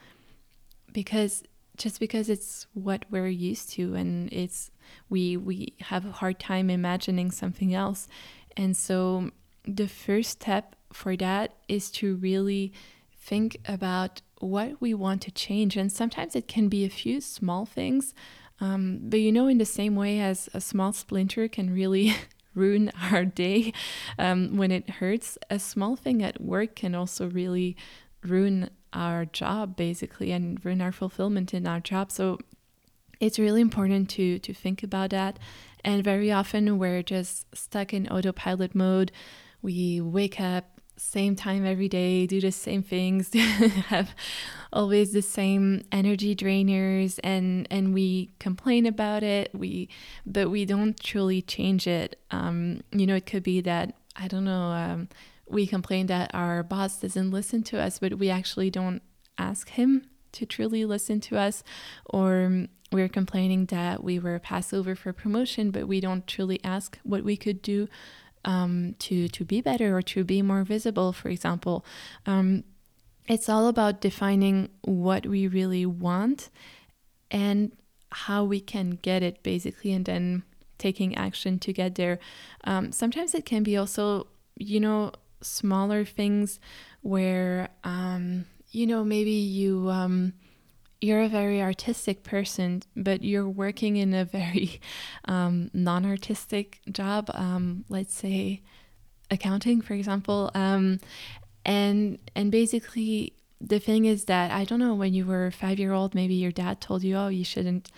because 0.93 1.43
just 1.77 2.01
because 2.01 2.29
it's 2.29 2.67
what 2.75 3.05
we're 3.11 3.29
used 3.29 3.71
to 3.73 3.95
and 3.95 4.33
it's 4.33 4.71
we 5.09 5.37
we 5.37 5.75
have 5.81 6.05
a 6.05 6.13
hard 6.13 6.39
time 6.39 6.71
imagining 6.71 7.31
something 7.31 7.75
else. 7.75 8.09
And 8.57 8.77
so 8.77 9.31
the 9.67 9.89
first 9.89 10.31
step 10.31 10.77
for 10.93 11.17
that 11.17 11.55
is 11.69 11.91
to 11.91 12.17
really 12.17 12.73
think 13.13 13.57
about 13.67 14.23
what 14.39 14.81
we 14.81 14.95
want 14.95 15.23
to 15.23 15.31
change. 15.31 15.77
And 15.77 15.91
sometimes 15.91 16.37
it 16.37 16.47
can 16.47 16.69
be 16.69 16.85
a 16.85 16.91
few 16.91 17.21
small 17.21 17.65
things 17.65 18.15
um, 18.61 19.01
but 19.03 19.21
you 19.21 19.33
know, 19.33 19.49
in 19.49 19.59
the 19.59 19.65
same 19.65 19.97
way 19.97 20.21
as 20.21 20.49
a 20.55 20.61
small 20.61 20.93
splinter 20.93 21.49
can 21.49 21.73
really 21.73 22.15
ruin 22.55 22.93
our 23.11 23.25
day 23.25 23.73
um, 24.19 24.57
when 24.57 24.71
it 24.71 24.89
hurts, 24.89 25.37
a 25.51 25.59
small 25.59 25.97
thing 25.97 26.23
at 26.23 26.41
work 26.41 26.77
can 26.77 26.95
also 26.95 27.29
really 27.29 27.77
ruin 28.25 28.71
our 28.93 29.25
job, 29.25 29.77
basically, 29.77 30.33
and 30.33 30.65
ruin 30.65 30.81
our 30.81 30.93
fulfillment 30.93 31.53
in 31.53 31.67
our 31.67 31.81
job. 31.81 32.11
So 32.11 32.39
it's 33.21 33.39
really 33.39 33.61
important 33.61 34.09
to 34.11 34.39
to 34.39 34.55
think 34.55 34.83
about 34.83 35.11
that. 35.11 35.39
And 35.85 36.03
very 36.03 36.33
often 36.33 36.79
we're 36.79 37.03
just 37.03 37.47
stuck 37.55 37.93
in 37.93 38.09
autopilot 38.09 38.75
mode. 38.75 39.13
We 39.61 40.01
wake 40.01 40.41
up, 40.41 40.81
same 40.97 41.37
time 41.37 41.67
every 41.67 41.89
day, 41.89 42.27
do 42.27 42.41
the 42.41 42.53
same 42.53 42.83
things, 42.83 43.33
have 43.89 44.15
always 44.73 45.13
the 45.13 45.23
same 45.23 45.85
energy 45.93 46.35
drainers 46.35 47.19
and 47.23 47.67
and 47.71 47.95
we 47.95 48.31
complain 48.39 48.87
about 48.87 49.23
it. 49.23 49.51
We 49.55 49.89
but 50.27 50.51
we 50.51 50.65
don't 50.65 50.99
truly 50.99 51.43
change 51.43 51.87
it. 51.87 52.19
Um, 52.31 52.83
you 52.93 53.07
know, 53.07 53.17
it 53.17 53.27
could 53.27 53.43
be 53.43 53.61
that 53.63 53.95
I 54.17 54.29
don't 54.29 54.45
know, 54.45 54.71
um, 54.71 55.09
we 55.55 55.67
complain 55.67 56.07
that 56.07 56.31
our 56.35 56.63
boss 56.63 57.01
doesn't 57.01 57.31
listen 57.31 57.63
to 57.65 57.81
us, 57.81 57.99
but 57.99 58.19
we 58.19 58.29
actually 58.29 58.71
don't 58.71 59.03
ask 59.39 59.71
him 59.71 60.07
to 60.33 60.45
truly 60.45 60.85
listen 60.85 61.21
to 61.21 61.39
us 61.39 61.63
or 62.07 62.67
we're 62.93 63.09
complaining 63.09 63.67
that 63.67 64.05
we 64.05 64.19
were 64.19 64.39
passed 64.39 64.75
over 64.75 64.95
for 64.95 65.13
promotion, 65.13 65.71
but 65.71 65.89
we 65.89 66.01
don't 66.01 66.27
truly 66.27 66.61
ask 66.63 66.99
what 67.03 67.25
we 67.25 67.37
could 67.37 67.63
do 67.63 67.89
um, 68.45 68.95
to 68.99 69.29
to 69.29 69.45
be 69.45 69.61
better 69.61 69.97
or 69.97 70.03
to 70.03 70.23
be 70.23 70.43
more 70.43 70.65
visible, 70.65 71.13
for 71.13 71.29
example. 71.29 71.85
Um, 72.27 72.65
it's 73.27 73.49
all 73.49 73.69
about 73.69 74.01
defining 74.01 74.69
what 74.83 75.27
we 75.27 75.49
really 75.49 75.87
want 75.87 76.51
and 77.31 77.73
how 78.13 78.45
we 78.45 78.61
can 78.61 78.99
get 79.03 79.23
it, 79.23 79.43
basically, 79.43 79.93
and 79.93 80.05
then 80.05 80.43
taking 80.79 81.17
action 81.17 81.59
to 81.61 81.73
get 81.73 81.95
there. 81.95 82.19
Um, 82.65 82.93
sometimes 82.93 83.35
it 83.35 83.47
can 83.47 83.63
be 83.63 83.77
also, 83.77 84.27
you 84.57 84.79
know, 84.79 85.13
smaller 85.45 86.05
things 86.05 86.59
where, 87.03 87.69
um, 87.85 88.47
you 88.71 88.87
know, 88.87 89.05
maybe 89.05 89.31
you 89.31 89.89
um, 89.91 90.33
you're 91.05 91.23
a 91.23 91.29
very 91.29 91.61
artistic 91.61 92.23
person, 92.23 92.83
but 92.97 93.23
you're 93.23 93.49
working 93.49 93.97
in 93.97 94.15
a 94.15 94.25
very 94.25 94.81
um, 95.27 95.71
non 95.75 96.07
artistic 96.07 96.81
job, 96.91 97.31
um, 97.35 97.85
let's 97.89 98.15
say 98.15 98.63
accounting, 99.31 99.81
for 99.81 99.95
example. 99.95 100.51
Um, 100.55 100.99
and, 101.65 102.19
and 102.35 102.51
basically, 102.51 103.35
the 103.61 103.79
thing 103.79 104.05
is 104.05 104.25
that 104.27 104.51
I 104.51 104.65
don't 104.65 104.81
know 104.81 104.95
when 104.95 105.15
you 105.15 105.27
were 105.27 105.51
five 105.51 105.79
year 105.79 105.93
old, 105.93 106.15
maybe 106.15 106.35
your 106.35 106.53
dad 106.53 106.81
told 106.81 107.03
you, 107.03 107.17
oh, 107.17 107.29
you 107.29 107.45
shouldn't. 107.45 107.91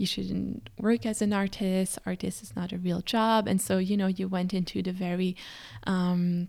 You 0.00 0.06
shouldn't 0.06 0.70
work 0.78 1.04
as 1.04 1.20
an 1.20 1.34
artist. 1.34 1.98
Artist 2.06 2.42
is 2.42 2.56
not 2.56 2.72
a 2.72 2.78
real 2.78 3.02
job, 3.02 3.46
and 3.46 3.60
so 3.60 3.76
you 3.76 3.98
know 3.98 4.06
you 4.06 4.28
went 4.28 4.54
into 4.54 4.82
the 4.82 4.92
very 4.92 5.36
um, 5.86 6.48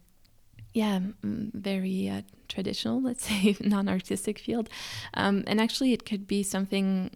yeah, 0.73 0.99
very 1.21 2.07
uh, 2.07 2.21
traditional, 2.47 3.01
let's 3.01 3.25
say, 3.29 3.57
non 3.59 3.89
artistic 3.89 4.39
field. 4.39 4.69
Um, 5.13 5.43
and 5.47 5.59
actually, 5.59 5.91
it 5.91 6.05
could 6.05 6.27
be 6.27 6.43
something 6.43 7.11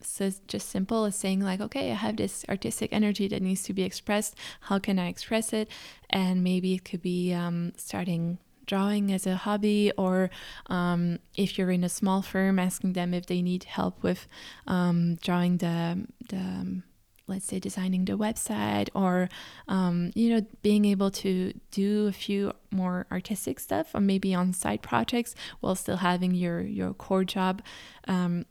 so 0.00 0.32
just 0.48 0.68
simple 0.68 1.04
as 1.04 1.14
saying, 1.14 1.42
like, 1.42 1.60
okay, 1.60 1.92
I 1.92 1.94
have 1.94 2.16
this 2.16 2.44
artistic 2.48 2.92
energy 2.92 3.28
that 3.28 3.40
needs 3.40 3.62
to 3.64 3.72
be 3.72 3.84
expressed. 3.84 4.34
How 4.62 4.80
can 4.80 4.98
I 4.98 5.06
express 5.06 5.52
it? 5.52 5.68
And 6.10 6.42
maybe 6.42 6.74
it 6.74 6.84
could 6.84 7.02
be 7.02 7.32
um, 7.32 7.72
starting 7.76 8.38
drawing 8.68 9.10
as 9.10 9.26
a 9.26 9.34
hobby, 9.34 9.90
or 9.98 10.30
um, 10.66 11.18
if 11.34 11.58
you're 11.58 11.72
in 11.72 11.82
a 11.82 11.88
small 11.88 12.22
firm, 12.22 12.60
asking 12.60 12.92
them 12.92 13.12
if 13.12 13.26
they 13.26 13.42
need 13.42 13.64
help 13.64 14.00
with 14.02 14.28
um, 14.68 15.16
drawing 15.16 15.56
the, 15.56 16.06
the 16.28 16.36
um, 16.36 16.84
let's 17.28 17.44
say 17.44 17.60
designing 17.60 18.06
the 18.06 18.14
website 18.14 18.88
or 18.94 19.28
um, 19.68 20.10
you 20.14 20.30
know 20.30 20.44
being 20.62 20.84
able 20.84 21.10
to 21.10 21.52
do 21.70 22.06
a 22.06 22.12
few 22.12 22.52
more 22.70 23.06
artistic 23.12 23.60
stuff 23.60 23.94
or 23.94 24.00
maybe 24.00 24.34
on 24.34 24.52
side 24.52 24.82
projects 24.82 25.34
while 25.60 25.74
still 25.74 25.98
having 25.98 26.34
your 26.34 26.60
your 26.62 26.94
core 26.94 27.24
job 27.24 27.62
um, 28.08 28.46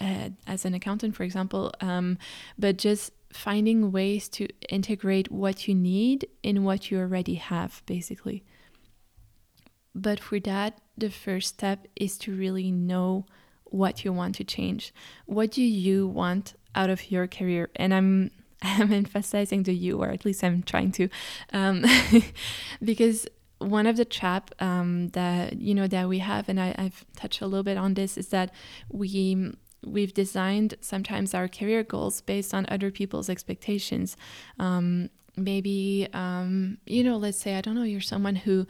uh, 0.00 0.28
as 0.46 0.64
an 0.64 0.74
accountant 0.74 1.16
for 1.16 1.24
example 1.24 1.72
um, 1.80 2.18
but 2.58 2.76
just 2.76 3.12
finding 3.32 3.90
ways 3.90 4.28
to 4.28 4.46
integrate 4.68 5.30
what 5.30 5.66
you 5.66 5.74
need 5.74 6.26
in 6.42 6.64
what 6.64 6.90
you 6.90 6.98
already 6.98 7.34
have 7.34 7.82
basically 7.86 8.44
but 9.98 10.20
for 10.20 10.40
that 10.40 10.78
the 10.96 11.10
first 11.10 11.48
step 11.48 11.86
is 11.96 12.18
to 12.18 12.34
really 12.34 12.70
know 12.70 13.26
what 13.64 14.04
you 14.04 14.12
want 14.12 14.34
to 14.36 14.44
change. 14.44 14.94
What 15.26 15.50
do 15.50 15.62
you 15.62 16.06
want 16.06 16.54
out 16.74 16.90
of 16.90 17.10
your 17.10 17.26
career? 17.26 17.70
And 17.76 17.92
i'm 17.92 18.30
i'm 18.62 18.92
emphasizing 18.92 19.62
the 19.62 19.74
you 19.74 20.02
or 20.02 20.08
at 20.08 20.24
least 20.24 20.42
i'm 20.42 20.64
trying 20.64 20.90
to 20.92 21.08
um, 21.52 21.84
because 22.82 23.26
one 23.58 23.86
of 23.86 23.96
the 23.96 24.04
trap 24.04 24.52
um, 24.60 25.08
that 25.10 25.60
you 25.60 25.74
know 25.74 25.86
that 25.86 26.08
we 26.08 26.18
have 26.18 26.48
and 26.48 26.60
I, 26.60 26.74
i've 26.76 27.04
touched 27.16 27.40
a 27.40 27.46
little 27.46 27.62
bit 27.62 27.76
on 27.76 27.94
this 27.94 28.18
is 28.18 28.28
that 28.28 28.52
we 28.90 29.52
we've 29.86 30.12
designed 30.12 30.74
sometimes 30.80 31.34
our 31.34 31.46
career 31.46 31.84
goals 31.84 32.20
based 32.20 32.52
on 32.52 32.66
other 32.68 32.90
people's 32.90 33.30
expectations. 33.30 34.16
Um, 34.58 35.10
maybe 35.38 36.08
um, 36.12 36.78
you 36.86 37.04
know 37.04 37.16
let's 37.16 37.38
say 37.38 37.54
i 37.54 37.60
don't 37.60 37.74
know 37.74 37.84
you're 37.84 38.00
someone 38.00 38.34
who 38.34 38.66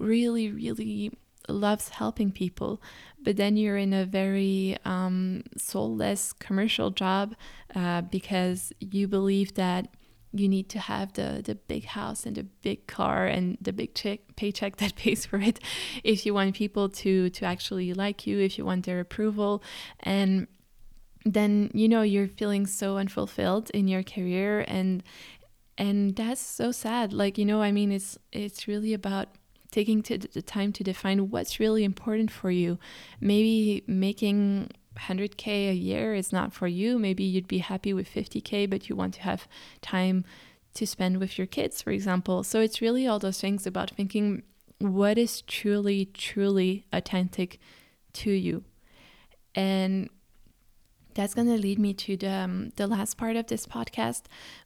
really 0.00 0.50
really 0.50 1.12
loves 1.48 1.90
helping 1.90 2.30
people, 2.30 2.80
but 3.22 3.36
then 3.36 3.56
you're 3.56 3.76
in 3.76 3.92
a 3.92 4.04
very 4.04 4.76
um, 4.84 5.42
soulless 5.56 6.32
commercial 6.32 6.90
job 6.90 7.34
uh, 7.74 8.02
because 8.02 8.72
you 8.80 9.08
believe 9.08 9.54
that 9.54 9.88
you 10.32 10.48
need 10.48 10.68
to 10.68 10.78
have 10.78 11.12
the 11.14 11.42
the 11.44 11.56
big 11.56 11.84
house 11.86 12.24
and 12.24 12.36
the 12.36 12.44
big 12.44 12.86
car 12.86 13.26
and 13.26 13.58
the 13.60 13.72
big 13.72 13.94
check, 13.94 14.20
paycheck 14.36 14.76
that 14.76 14.94
pays 14.96 15.26
for 15.26 15.40
it 15.40 15.58
if 16.04 16.24
you 16.24 16.32
want 16.32 16.54
people 16.54 16.88
to 16.88 17.30
to 17.30 17.44
actually 17.44 17.92
like 17.92 18.26
you 18.26 18.38
if 18.38 18.56
you 18.56 18.64
want 18.64 18.86
their 18.86 19.00
approval. 19.00 19.62
And 20.00 20.46
then 21.24 21.70
you 21.74 21.88
know 21.88 22.02
you're 22.02 22.28
feeling 22.28 22.66
so 22.66 22.96
unfulfilled 22.96 23.70
in 23.70 23.88
your 23.88 24.02
career 24.02 24.64
and 24.68 25.02
and 25.76 26.14
that's 26.14 26.40
so 26.40 26.70
sad. 26.70 27.12
Like 27.12 27.36
you 27.36 27.44
know 27.44 27.60
i 27.60 27.72
mean 27.72 27.90
it's 27.90 28.16
it's 28.32 28.68
really 28.68 28.94
about 28.94 29.28
taking 29.70 30.02
to 30.02 30.18
the 30.18 30.42
time 30.42 30.72
to 30.72 30.84
define 30.84 31.30
what's 31.30 31.60
really 31.60 31.84
important 31.84 32.30
for 32.30 32.50
you. 32.50 32.78
Maybe 33.20 33.84
making 33.86 34.70
100k 34.98 35.70
a 35.70 35.74
year 35.74 36.14
is 36.14 36.32
not 36.32 36.52
for 36.52 36.66
you. 36.66 36.98
Maybe 36.98 37.24
you'd 37.24 37.48
be 37.48 37.58
happy 37.58 37.92
with 37.92 38.12
50k 38.12 38.68
but 38.68 38.88
you 38.88 38.96
want 38.96 39.14
to 39.14 39.22
have 39.22 39.46
time 39.80 40.24
to 40.74 40.86
spend 40.86 41.18
with 41.18 41.38
your 41.38 41.46
kids 41.46 41.82
for 41.82 41.90
example. 41.90 42.42
So 42.44 42.60
it's 42.60 42.80
really 42.80 43.06
all 43.06 43.18
those 43.18 43.40
things 43.40 43.66
about 43.66 43.90
thinking 43.90 44.42
what 44.78 45.18
is 45.18 45.42
truly 45.42 46.06
truly 46.06 46.86
authentic 46.92 47.58
to 48.14 48.30
you. 48.30 48.64
And 49.54 50.08
that's 51.14 51.34
going 51.34 51.48
to 51.48 51.56
lead 51.56 51.78
me 51.78 51.94
to 51.94 52.16
the, 52.16 52.30
um, 52.30 52.72
the 52.76 52.86
last 52.86 53.16
part 53.16 53.36
of 53.36 53.46
this 53.46 53.66
podcast, 53.66 54.22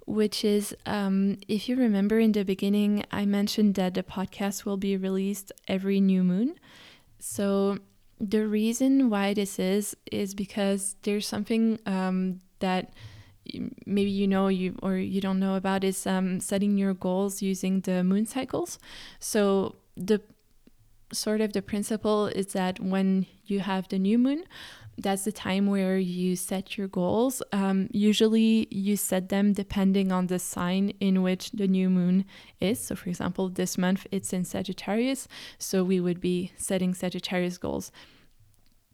which 0.07 0.45
is 0.45 0.77
um, 0.87 1.39
if 1.49 1.69
you 1.69 1.77
remember 1.77 2.19
in 2.19 2.33
the 2.33 2.45
beginning, 2.45 3.05
I 3.11 3.25
mentioned 3.27 3.75
that 3.77 3.95
the 3.95 4.03
podcast 4.03 4.65
will 4.65 4.77
be 4.77 4.97
released 4.97 5.53
every 5.69 6.01
new 6.01 6.23
moon. 6.23 6.55
So, 7.19 7.79
the 8.21 8.47
reason 8.47 9.11
why 9.11 9.35
this 9.35 9.59
is, 9.59 9.97
is 10.11 10.35
because 10.35 10.97
there's 11.03 11.27
something 11.27 11.81
um, 11.85 12.41
that 12.61 12.93
maybe 13.87 14.11
you 14.11 14.27
know 14.27 14.49
you 14.49 14.77
or 14.83 14.97
you 14.97 15.21
don't 15.21 15.39
know 15.39 15.57
about 15.57 15.85
is 15.85 16.07
um, 16.07 16.41
setting 16.41 16.79
your 16.79 16.95
goals 16.95 17.43
using 17.43 17.81
the 17.81 18.03
moon 18.03 18.27
cycles. 18.27 18.79
So 19.21 19.77
the 19.97 20.21
sort 21.13 21.41
of 21.41 21.53
the 21.53 21.63
principle 21.63 22.27
is 22.27 22.49
that 22.49 22.81
when 22.81 23.27
you 23.45 23.61
have 23.61 23.89
the 23.89 23.99
new 23.99 24.19
moon, 24.19 24.45
that's 24.99 25.25
the 25.25 25.33
time 25.33 25.67
where 25.67 25.99
you 25.99 26.37
set 26.37 26.77
your 26.79 26.89
goals. 26.89 27.43
Um, 27.53 27.89
usually, 27.93 28.69
you 28.71 28.97
set 28.97 29.29
them 29.29 29.53
depending 29.53 30.13
on 30.13 30.29
the 30.29 30.39
sign 30.39 30.91
in 31.01 31.23
which 31.23 31.51
the 31.51 31.67
new 31.67 31.91
moon 31.91 32.25
is. 32.61 32.81
So, 32.81 32.95
for 32.95 33.09
example, 33.09 33.49
this 33.49 33.77
month 33.77 34.07
it's 34.11 34.33
in 34.33 34.45
Sagittarius, 34.45 35.29
so 35.59 35.85
we 35.85 36.01
would 36.01 36.21
be 36.21 36.53
setting 36.57 36.95
Sagittarius 36.95 37.59
goals. 37.59 37.91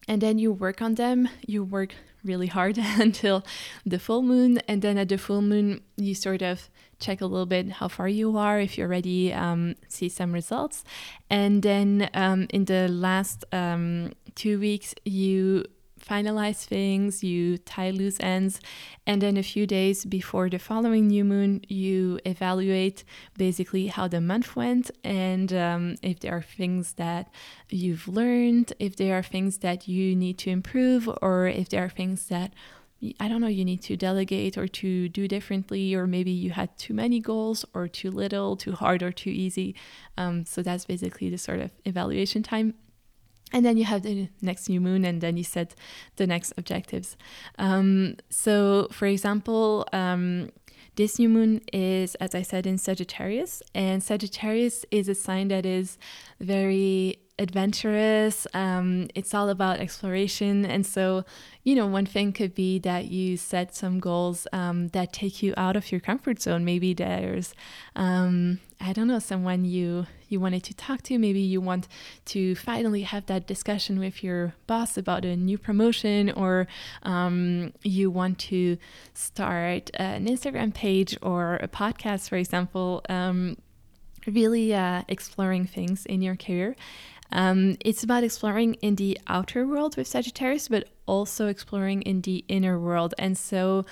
And 0.08 0.20
then 0.20 0.38
you 0.38 0.52
work 0.52 0.82
on 0.82 0.94
them, 0.94 1.28
you 1.46 1.62
work 1.62 1.94
really 2.24 2.46
hard 2.46 2.78
until 2.98 3.44
the 3.84 3.98
full 3.98 4.22
moon. 4.22 4.58
And 4.66 4.82
then 4.82 4.98
at 4.98 5.08
the 5.08 5.18
full 5.18 5.42
moon, 5.42 5.82
you 5.96 6.14
sort 6.14 6.42
of 6.42 6.68
check 6.98 7.20
a 7.20 7.26
little 7.26 7.46
bit 7.46 7.70
how 7.72 7.88
far 7.88 8.08
you 8.08 8.36
are, 8.36 8.60
if 8.60 8.76
you 8.76 8.84
already 8.84 9.32
um, 9.32 9.74
see 9.88 10.08
some 10.08 10.32
results. 10.32 10.84
And 11.28 11.62
then 11.62 12.10
um, 12.14 12.46
in 12.50 12.64
the 12.64 12.88
last 12.88 13.44
um, 13.52 14.12
two 14.34 14.58
weeks, 14.58 14.94
you 15.04 15.64
finalize 16.00 16.64
things, 16.64 17.22
you 17.22 17.58
tie 17.58 17.90
loose 17.90 18.18
ends, 18.20 18.60
and 19.06 19.20
then 19.20 19.36
a 19.36 19.42
few 19.42 19.66
days 19.66 20.04
before 20.04 20.48
the 20.48 20.58
following 20.58 21.08
new 21.08 21.24
moon, 21.24 21.62
you 21.68 22.18
evaluate 22.24 23.04
basically 23.36 23.88
how 23.88 24.08
the 24.08 24.20
month 24.20 24.56
went 24.56 24.90
and 25.04 25.52
um, 25.52 25.96
if 26.02 26.20
there 26.20 26.36
are 26.36 26.42
things 26.42 26.94
that 26.94 27.30
you've 27.68 28.08
learned, 28.08 28.72
if 28.78 28.96
there 28.96 29.18
are 29.18 29.22
things 29.22 29.58
that 29.58 29.88
you 29.88 30.16
need 30.16 30.38
to 30.38 30.50
improve, 30.50 31.08
or 31.22 31.46
if 31.46 31.68
there 31.68 31.84
are 31.84 31.88
things 31.88 32.26
that 32.26 32.52
I 33.18 33.28
don't 33.28 33.40
know, 33.40 33.46
you 33.46 33.64
need 33.64 33.82
to 33.84 33.96
delegate 33.96 34.58
or 34.58 34.68
to 34.68 35.08
do 35.08 35.26
differently, 35.26 35.94
or 35.94 36.06
maybe 36.06 36.30
you 36.30 36.50
had 36.50 36.76
too 36.76 36.92
many 36.92 37.18
goals, 37.18 37.64
or 37.72 37.88
too 37.88 38.10
little, 38.10 38.56
too 38.56 38.72
hard, 38.72 39.02
or 39.02 39.10
too 39.10 39.30
easy. 39.30 39.74
Um, 40.18 40.44
so 40.44 40.62
that's 40.62 40.84
basically 40.84 41.30
the 41.30 41.38
sort 41.38 41.60
of 41.60 41.70
evaluation 41.86 42.42
time 42.42 42.74
and 43.52 43.64
then 43.64 43.76
you 43.76 43.84
have 43.84 44.02
the 44.02 44.28
next 44.40 44.68
new 44.68 44.80
moon 44.80 45.04
and 45.04 45.20
then 45.20 45.36
you 45.36 45.44
set 45.44 45.74
the 46.16 46.26
next 46.26 46.52
objectives. 46.56 47.16
Um, 47.58 48.16
so 48.28 48.88
for 48.92 49.06
example 49.06 49.86
um, 49.92 50.50
this 50.96 51.18
new 51.18 51.28
moon 51.28 51.62
is 51.72 52.14
as 52.16 52.34
i 52.34 52.42
said 52.42 52.66
in 52.66 52.78
sagittarius. 52.78 53.62
And 53.74 54.02
sagittarius 54.02 54.84
is 54.90 55.08
a 55.08 55.14
sign 55.14 55.48
that 55.48 55.64
is 55.64 55.98
very 56.40 57.18
adventurous. 57.40 58.46
Um, 58.52 59.08
it's 59.14 59.34
all 59.34 59.48
about 59.48 59.80
exploration. 59.80 60.64
And 60.66 60.86
so, 60.86 61.24
you 61.64 61.74
know, 61.74 61.86
one 61.86 62.06
thing 62.06 62.32
could 62.32 62.54
be 62.54 62.78
that 62.80 63.06
you 63.06 63.36
set 63.36 63.74
some 63.74 63.98
goals 63.98 64.46
um, 64.52 64.88
that 64.88 65.12
take 65.12 65.42
you 65.42 65.54
out 65.56 65.74
of 65.74 65.90
your 65.90 66.00
comfort 66.00 66.40
zone. 66.40 66.64
Maybe 66.64 66.92
there's, 66.92 67.54
um, 67.96 68.60
I 68.80 68.92
don't 68.92 69.08
know, 69.08 69.18
someone 69.18 69.64
you 69.64 70.06
you 70.28 70.38
wanted 70.38 70.62
to 70.64 70.74
talk 70.74 71.02
to. 71.02 71.18
Maybe 71.18 71.40
you 71.40 71.60
want 71.60 71.88
to 72.26 72.54
finally 72.54 73.02
have 73.02 73.26
that 73.26 73.48
discussion 73.48 73.98
with 73.98 74.22
your 74.22 74.54
boss 74.68 74.96
about 74.96 75.24
a 75.24 75.34
new 75.34 75.58
promotion, 75.58 76.30
or 76.30 76.68
um, 77.02 77.72
you 77.82 78.10
want 78.10 78.38
to 78.50 78.78
start 79.12 79.90
an 79.94 80.26
Instagram 80.26 80.72
page 80.72 81.16
or 81.20 81.56
a 81.56 81.68
podcast, 81.68 82.28
for 82.28 82.36
example 82.36 83.02
um, 83.08 83.56
really 84.26 84.74
uh, 84.74 85.02
exploring 85.08 85.66
things 85.66 86.06
in 86.06 86.22
your 86.22 86.36
career. 86.36 86.76
Um, 87.32 87.76
it's 87.80 88.02
about 88.02 88.24
exploring 88.24 88.74
in 88.74 88.96
the 88.96 89.18
outer 89.26 89.66
world 89.66 89.96
with 89.96 90.06
Sagittarius, 90.06 90.68
but 90.68 90.88
also 91.06 91.46
exploring 91.46 92.02
in 92.02 92.22
the 92.22 92.44
inner 92.48 92.78
world. 92.78 93.14
And 93.18 93.36
so 93.38 93.84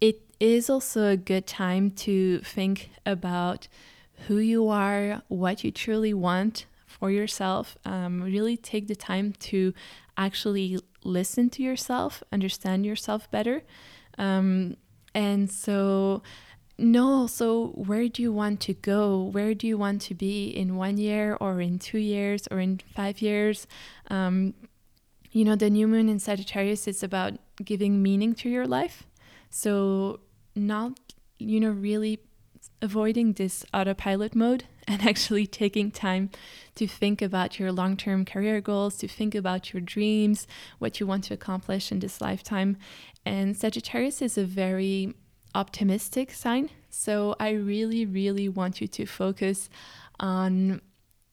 it 0.00 0.22
is 0.40 0.70
also 0.70 1.08
a 1.08 1.16
good 1.16 1.46
time 1.46 1.90
to 1.90 2.38
think 2.40 2.90
about 3.04 3.68
who 4.26 4.38
you 4.38 4.68
are, 4.68 5.22
what 5.28 5.64
you 5.64 5.70
truly 5.70 6.14
want 6.14 6.66
for 6.86 7.10
yourself. 7.10 7.76
Um, 7.84 8.22
really 8.22 8.56
take 8.56 8.88
the 8.88 8.96
time 8.96 9.34
to 9.40 9.72
actually 10.16 10.78
listen 11.04 11.50
to 11.50 11.62
yourself, 11.62 12.22
understand 12.32 12.84
yourself 12.84 13.30
better. 13.30 13.62
Um, 14.16 14.76
and 15.14 15.50
so 15.50 16.22
no 16.78 17.26
so 17.26 17.68
where 17.68 18.08
do 18.08 18.22
you 18.22 18.32
want 18.32 18.60
to 18.60 18.74
go? 18.74 19.22
Where 19.22 19.54
do 19.54 19.66
you 19.66 19.76
want 19.76 20.00
to 20.02 20.14
be 20.14 20.48
in 20.48 20.76
one 20.76 20.96
year 20.96 21.36
or 21.40 21.60
in 21.60 21.78
two 21.78 21.98
years 21.98 22.46
or 22.50 22.60
in 22.60 22.80
five 22.94 23.20
years? 23.20 23.66
Um, 24.08 24.54
you 25.32 25.44
know 25.44 25.56
the 25.56 25.70
new 25.70 25.86
moon 25.86 26.08
in 26.08 26.18
sagittarius 26.18 26.88
is 26.88 27.02
about 27.02 27.34
giving 27.62 28.02
meaning 28.02 28.34
to 28.36 28.48
your 28.48 28.66
life. 28.66 29.06
So 29.50 30.20
not 30.54 30.98
you 31.38 31.60
know 31.60 31.70
really 31.70 32.20
avoiding 32.80 33.32
this 33.32 33.64
autopilot 33.74 34.34
mode 34.34 34.64
and 34.88 35.02
actually 35.06 35.46
taking 35.46 35.90
time 35.90 36.30
to 36.76 36.86
think 36.86 37.20
about 37.20 37.58
your 37.58 37.72
long 37.72 37.96
term 37.96 38.24
career 38.24 38.60
goals, 38.60 38.96
to 38.98 39.08
think 39.08 39.34
about 39.34 39.72
your 39.72 39.80
dreams, 39.80 40.46
what 40.78 41.00
you 41.00 41.06
want 41.06 41.24
to 41.24 41.34
accomplish 41.34 41.90
in 41.90 41.98
this 41.98 42.20
lifetime. 42.20 42.76
And 43.26 43.56
Sagittarius 43.56 44.22
is 44.22 44.38
a 44.38 44.44
very 44.44 45.14
optimistic 45.58 46.32
sign. 46.32 46.70
So 46.88 47.34
I 47.40 47.50
really, 47.50 48.06
really 48.06 48.48
want 48.48 48.80
you 48.80 48.86
to 48.86 49.06
focus 49.06 49.68
on 50.20 50.80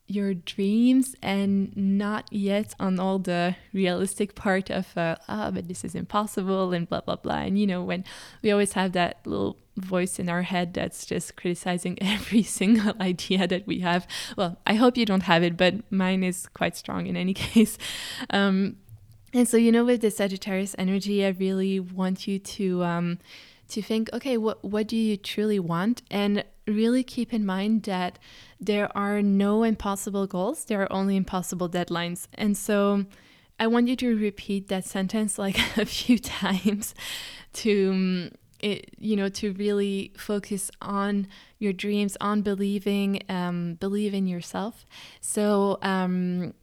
your 0.07 0.33
dreams 0.33 1.15
and 1.21 1.75
not 1.75 2.31
yet 2.31 2.75
on 2.79 2.99
all 2.99 3.17
the 3.17 3.55
realistic 3.73 4.35
part 4.35 4.69
of 4.69 4.95
uh, 4.95 5.15
ah 5.27 5.49
but 5.49 5.67
this 5.67 5.83
is 5.83 5.95
impossible 5.95 6.73
and 6.73 6.87
blah 6.89 7.01
blah 7.01 7.15
blah. 7.15 7.41
And 7.47 7.57
you 7.57 7.65
know 7.65 7.83
when 7.83 8.03
we 8.43 8.51
always 8.51 8.73
have 8.73 8.91
that 8.91 9.25
little 9.25 9.57
voice 9.77 10.19
in 10.19 10.29
our 10.29 10.43
head 10.43 10.73
that's 10.73 11.05
just 11.05 11.35
criticizing 11.35 11.97
every 12.01 12.43
single 12.43 12.93
idea 13.11 13.47
that 13.47 13.65
we 13.65 13.79
have. 13.79 14.07
Well 14.37 14.57
i 14.65 14.75
hope 14.75 14.97
you 14.97 15.05
don't 15.05 15.23
have 15.23 15.43
it 15.43 15.57
but 15.57 15.73
mine 15.91 16.23
is 16.23 16.47
quite 16.53 16.75
strong 16.75 17.07
in 17.07 17.15
any 17.17 17.33
case. 17.45 17.77
Um, 18.29 18.77
and 19.33 19.47
so 19.49 19.57
you 19.57 19.71
know 19.71 19.85
with 19.85 20.01
the 20.01 20.11
sagittarius 20.11 20.75
energy 20.77 21.25
i 21.25 21.29
really 21.29 21.77
want 21.77 22.25
you 22.25 22.39
to 22.39 22.83
um, 22.85 23.17
to 23.69 23.81
think, 23.81 24.09
okay, 24.13 24.37
what 24.37 24.63
what 24.63 24.87
do 24.87 24.97
you 24.97 25.17
truly 25.17 25.59
want? 25.59 26.01
And 26.09 26.43
really 26.67 27.03
keep 27.03 27.33
in 27.33 27.45
mind 27.45 27.83
that 27.83 28.17
there 28.59 28.95
are 28.97 29.21
no 29.21 29.63
impossible 29.63 30.27
goals, 30.27 30.65
there 30.65 30.81
are 30.81 30.91
only 30.91 31.15
impossible 31.15 31.69
deadlines. 31.69 32.27
And 32.33 32.57
so 32.57 33.05
I 33.59 33.67
want 33.67 33.87
you 33.87 33.95
to 33.97 34.15
repeat 34.15 34.67
that 34.67 34.85
sentence 34.85 35.37
like 35.45 35.57
a 35.77 35.85
few 35.85 36.17
times 36.19 36.93
to 37.53 37.89
um, 37.91 38.31
it, 38.59 38.95
you 38.97 39.15
know 39.15 39.29
to 39.29 39.53
really 39.53 40.11
focus 40.17 40.71
on 40.81 41.27
your 41.59 41.73
dreams 41.73 42.17
on 42.21 42.41
believing 42.41 43.21
um, 43.29 43.75
believe 43.75 44.13
in 44.13 44.27
yourself 44.27 44.85
so 45.19 45.77
um, 45.81 46.53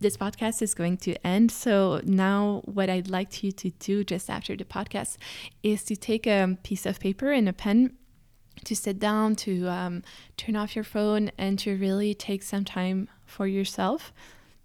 this 0.00 0.16
podcast 0.16 0.62
is 0.62 0.74
going 0.74 0.96
to 0.98 1.14
end. 1.26 1.52
So 1.52 2.00
now, 2.04 2.62
what 2.64 2.88
I'd 2.90 3.08
like 3.08 3.42
you 3.42 3.52
to 3.52 3.70
do 3.70 4.04
just 4.04 4.28
after 4.30 4.56
the 4.56 4.64
podcast 4.64 5.16
is 5.62 5.84
to 5.84 5.96
take 5.96 6.26
a 6.26 6.58
piece 6.62 6.86
of 6.86 7.00
paper 7.00 7.30
and 7.30 7.48
a 7.48 7.52
pen 7.52 7.96
to 8.64 8.76
sit 8.76 8.98
down, 8.98 9.36
to 9.36 9.68
um, 9.68 10.02
turn 10.36 10.56
off 10.56 10.74
your 10.74 10.84
phone, 10.84 11.30
and 11.38 11.58
to 11.60 11.76
really 11.76 12.14
take 12.14 12.42
some 12.42 12.64
time 12.64 13.08
for 13.24 13.46
yourself 13.46 14.12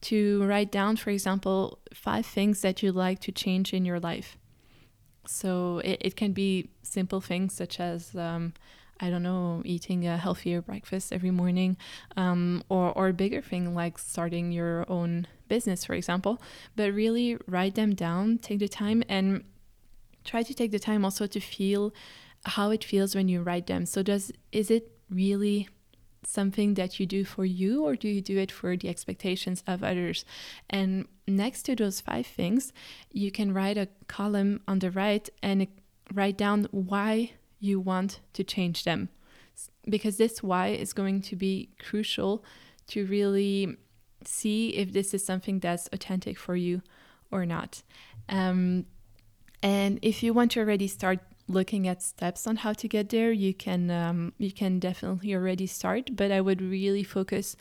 to 0.06 0.43
write 0.43 0.71
down, 0.71 0.95
for 0.95 1.10
example, 1.10 1.80
five 1.91 2.28
things 2.28 2.62
that 2.62 2.84
you'd 2.84 2.93
like 2.93 3.19
to 3.19 3.32
change 3.32 3.74
in 3.74 3.86
your 3.86 4.00
life. 4.00 4.38
So 5.26 5.80
it, 5.80 5.98
it 6.02 6.15
can 6.15 6.32
be 6.32 6.69
simple 6.84 7.21
things 7.21 7.56
such 7.56 7.80
as 7.80 8.15
um, 8.15 8.54
I 8.99 9.10
don't 9.10 9.23
know, 9.23 9.62
eating 9.65 10.08
a 10.08 10.17
healthier 10.17 10.62
breakfast 10.62 11.12
every 11.12 11.31
morning, 11.31 11.77
um, 12.15 12.63
or, 12.69 12.91
or 12.93 13.10
a 13.10 13.13
bigger 13.13 13.41
thing 13.41 13.75
like 13.75 13.97
starting 13.97 14.51
your 14.51 14.89
own 14.89 15.27
business, 15.47 15.84
for 15.84 15.93
example. 15.93 16.41
But 16.75 16.93
really 16.93 17.38
write 17.47 17.75
them 17.75 17.93
down, 17.93 18.38
take 18.38 18.60
the 18.60 18.69
time, 18.69 19.03
and 19.10 19.43
try 20.23 20.43
to 20.43 20.53
take 20.53 20.71
the 20.71 20.79
time 20.79 21.03
also 21.03 21.27
to 21.27 21.39
feel 21.39 21.93
how 22.45 22.71
it 22.71 22.84
feels 22.84 23.15
when 23.15 23.27
you 23.27 23.41
write 23.41 23.67
them. 23.67 23.86
So, 23.86 24.01
does 24.01 24.31
is 24.51 24.71
it 24.71 24.91
really 25.10 25.67
something 26.23 26.73
that 26.73 26.99
you 26.99 27.05
do 27.05 27.23
for 27.23 27.45
you 27.45 27.84
or 27.86 27.95
do 27.95 28.08
you 28.08 28.21
do 28.21 28.38
it 28.38 28.51
for 28.51 28.75
the 28.75 28.89
expectations 28.89 29.63
of 29.67 29.84
others? 29.84 30.25
And 30.69 31.08
next 31.27 31.63
to 31.63 31.75
those 31.75 32.01
five 32.01 32.25
things, 32.25 32.73
you 33.12 33.31
can 33.31 33.53
write 33.53 33.77
a 33.77 33.89
column 34.08 34.62
on 34.67 34.79
the 34.79 34.91
right 34.91 35.29
and 35.43 35.67
write 36.13 36.38
down 36.38 36.67
why 36.71 37.31
you 37.60 37.80
want 37.80 38.20
to 38.34 38.44
change 38.44 38.84
them. 38.84 39.10
Because 39.88 40.18
this 40.18 40.44
why 40.44 40.68
is 40.68 40.94
going 40.94 41.22
to 41.22 41.36
be 41.36 41.70
crucial 41.80 42.44
to 42.88 43.06
really 43.06 43.78
see 44.24 44.70
if 44.70 44.91
this 44.91 45.13
is 45.13 45.26
something 45.26 45.60
that's 45.60 45.88
authentic 45.94 46.38
for 46.38 46.56
you 46.56 46.82
or 47.32 47.46
not. 47.46 47.84
Um, 48.30 48.86
and 49.62 50.00
if 50.02 50.24
you 50.24 50.34
want 50.34 50.52
to 50.52 50.60
already 50.60 50.88
start 50.88 51.20
looking 51.48 51.88
at 51.88 52.02
steps 52.02 52.48
on 52.48 52.58
how 52.58 52.74
to 52.74 52.88
get 52.88 53.10
there, 53.10 53.32
you 53.32 53.54
can 53.54 53.89
um, 53.91 54.34
you 54.38 54.52
can 54.52 54.80
definitely 54.80 55.34
already 55.34 55.68
start. 55.68 56.15
But 56.15 56.32
I 56.32 56.41
would 56.41 56.62
really 56.62 57.04
focus 57.04 57.56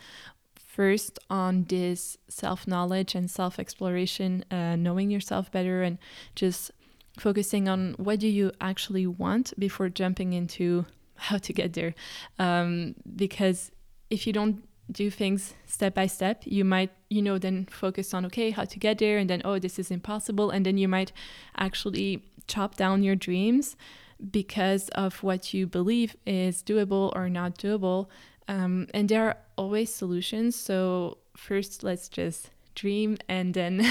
first 0.55 1.19
on 1.29 1.63
this 1.65 2.17
self 2.27 2.67
knowledge 2.67 3.15
and 3.15 3.29
self 3.29 3.59
exploration, 3.59 4.43
uh, 4.51 4.75
knowing 4.75 5.09
yourself 5.09 5.51
better, 5.51 5.83
and 5.83 5.97
just 6.35 6.71
focusing 7.17 7.67
on 7.67 7.93
what 7.97 8.19
do 8.19 8.27
you 8.27 8.51
actually 8.61 9.07
want 9.07 9.53
before 9.57 9.89
jumping 9.89 10.33
into 10.33 10.85
how 11.15 11.37
to 11.37 11.53
get 11.53 11.73
there. 11.73 11.95
Um, 12.39 12.95
because 13.15 13.71
if 14.09 14.27
you 14.27 14.33
don't 14.33 14.63
do 14.91 15.09
things 15.09 15.55
step 15.65 15.95
by 15.95 16.05
step 16.05 16.43
you 16.45 16.63
might 16.63 16.91
you 17.09 17.21
know 17.21 17.39
then 17.39 17.65
focus 17.71 18.13
on 18.13 18.25
okay 18.25 18.51
how 18.51 18.63
to 18.63 18.77
get 18.77 18.99
there 18.99 19.17
and 19.17 19.29
then 19.29 19.41
oh 19.43 19.57
this 19.57 19.79
is 19.79 19.89
impossible 19.89 20.51
and 20.51 20.65
then 20.65 20.77
you 20.77 20.87
might 20.87 21.11
actually 21.57 22.23
chop 22.47 22.75
down 22.75 23.01
your 23.01 23.15
dreams 23.15 23.75
because 24.31 24.89
of 24.89 25.23
what 25.23 25.53
you 25.53 25.65
believe 25.65 26.15
is 26.25 26.61
doable 26.61 27.11
or 27.15 27.29
not 27.29 27.57
doable 27.57 28.07
um, 28.47 28.87
and 28.93 29.09
there 29.09 29.25
are 29.25 29.37
always 29.57 29.93
solutions 29.93 30.55
so 30.55 31.17
first 31.35 31.83
let's 31.83 32.07
just 32.07 32.51
dream 32.75 33.17
and 33.27 33.53
then 33.53 33.85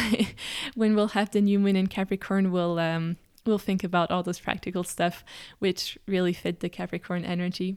when 0.75 0.95
we'll 0.95 1.09
have 1.09 1.31
the 1.31 1.41
new 1.41 1.59
moon 1.59 1.77
in 1.77 1.87
capricorn 1.87 2.53
we'll 2.53 2.79
um, 2.79 3.17
we'll 3.47 3.59
think 3.59 3.83
about 3.83 4.11
all 4.11 4.23
those 4.23 4.41
practical 4.41 4.85
stuff 4.85 5.25
which 5.59 5.99
really 6.07 6.33
fit 6.33 6.61
the 6.61 6.69
capricorn 6.69 7.25
energy 7.25 7.77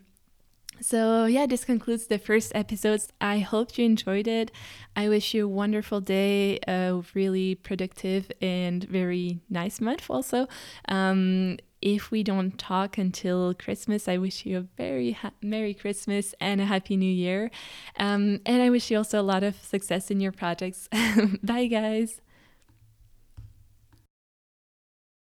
so, 0.79 1.25
yeah, 1.25 1.45
this 1.45 1.65
concludes 1.65 2.07
the 2.07 2.19
first 2.19 2.51
episodes. 2.53 3.11
I 3.19 3.39
hope 3.39 3.77
you 3.77 3.85
enjoyed 3.85 4.27
it. 4.27 4.51
I 4.95 5.09
wish 5.09 5.33
you 5.33 5.45
a 5.45 5.47
wonderful 5.47 6.01
day, 6.01 6.59
a 6.67 7.01
really 7.13 7.55
productive 7.55 8.31
and 8.41 8.83
very 8.83 9.39
nice 9.49 9.81
month, 9.81 10.09
also. 10.09 10.47
Um, 10.87 11.57
if 11.81 12.11
we 12.11 12.23
don't 12.23 12.57
talk 12.57 12.97
until 12.97 13.53
Christmas, 13.53 14.07
I 14.07 14.17
wish 14.17 14.45
you 14.45 14.57
a 14.57 14.61
very 14.61 15.11
ha- 15.11 15.31
Merry 15.41 15.73
Christmas 15.73 16.33
and 16.39 16.59
a 16.59 16.65
Happy 16.65 16.97
New 16.97 17.11
Year. 17.11 17.51
Um, 17.97 18.41
and 18.45 18.61
I 18.61 18.69
wish 18.69 18.89
you 18.89 18.97
also 18.97 19.19
a 19.19 19.23
lot 19.23 19.43
of 19.43 19.55
success 19.55 20.09
in 20.09 20.19
your 20.19 20.31
projects. 20.31 20.89
Bye, 21.43 21.67
guys. 21.67 22.21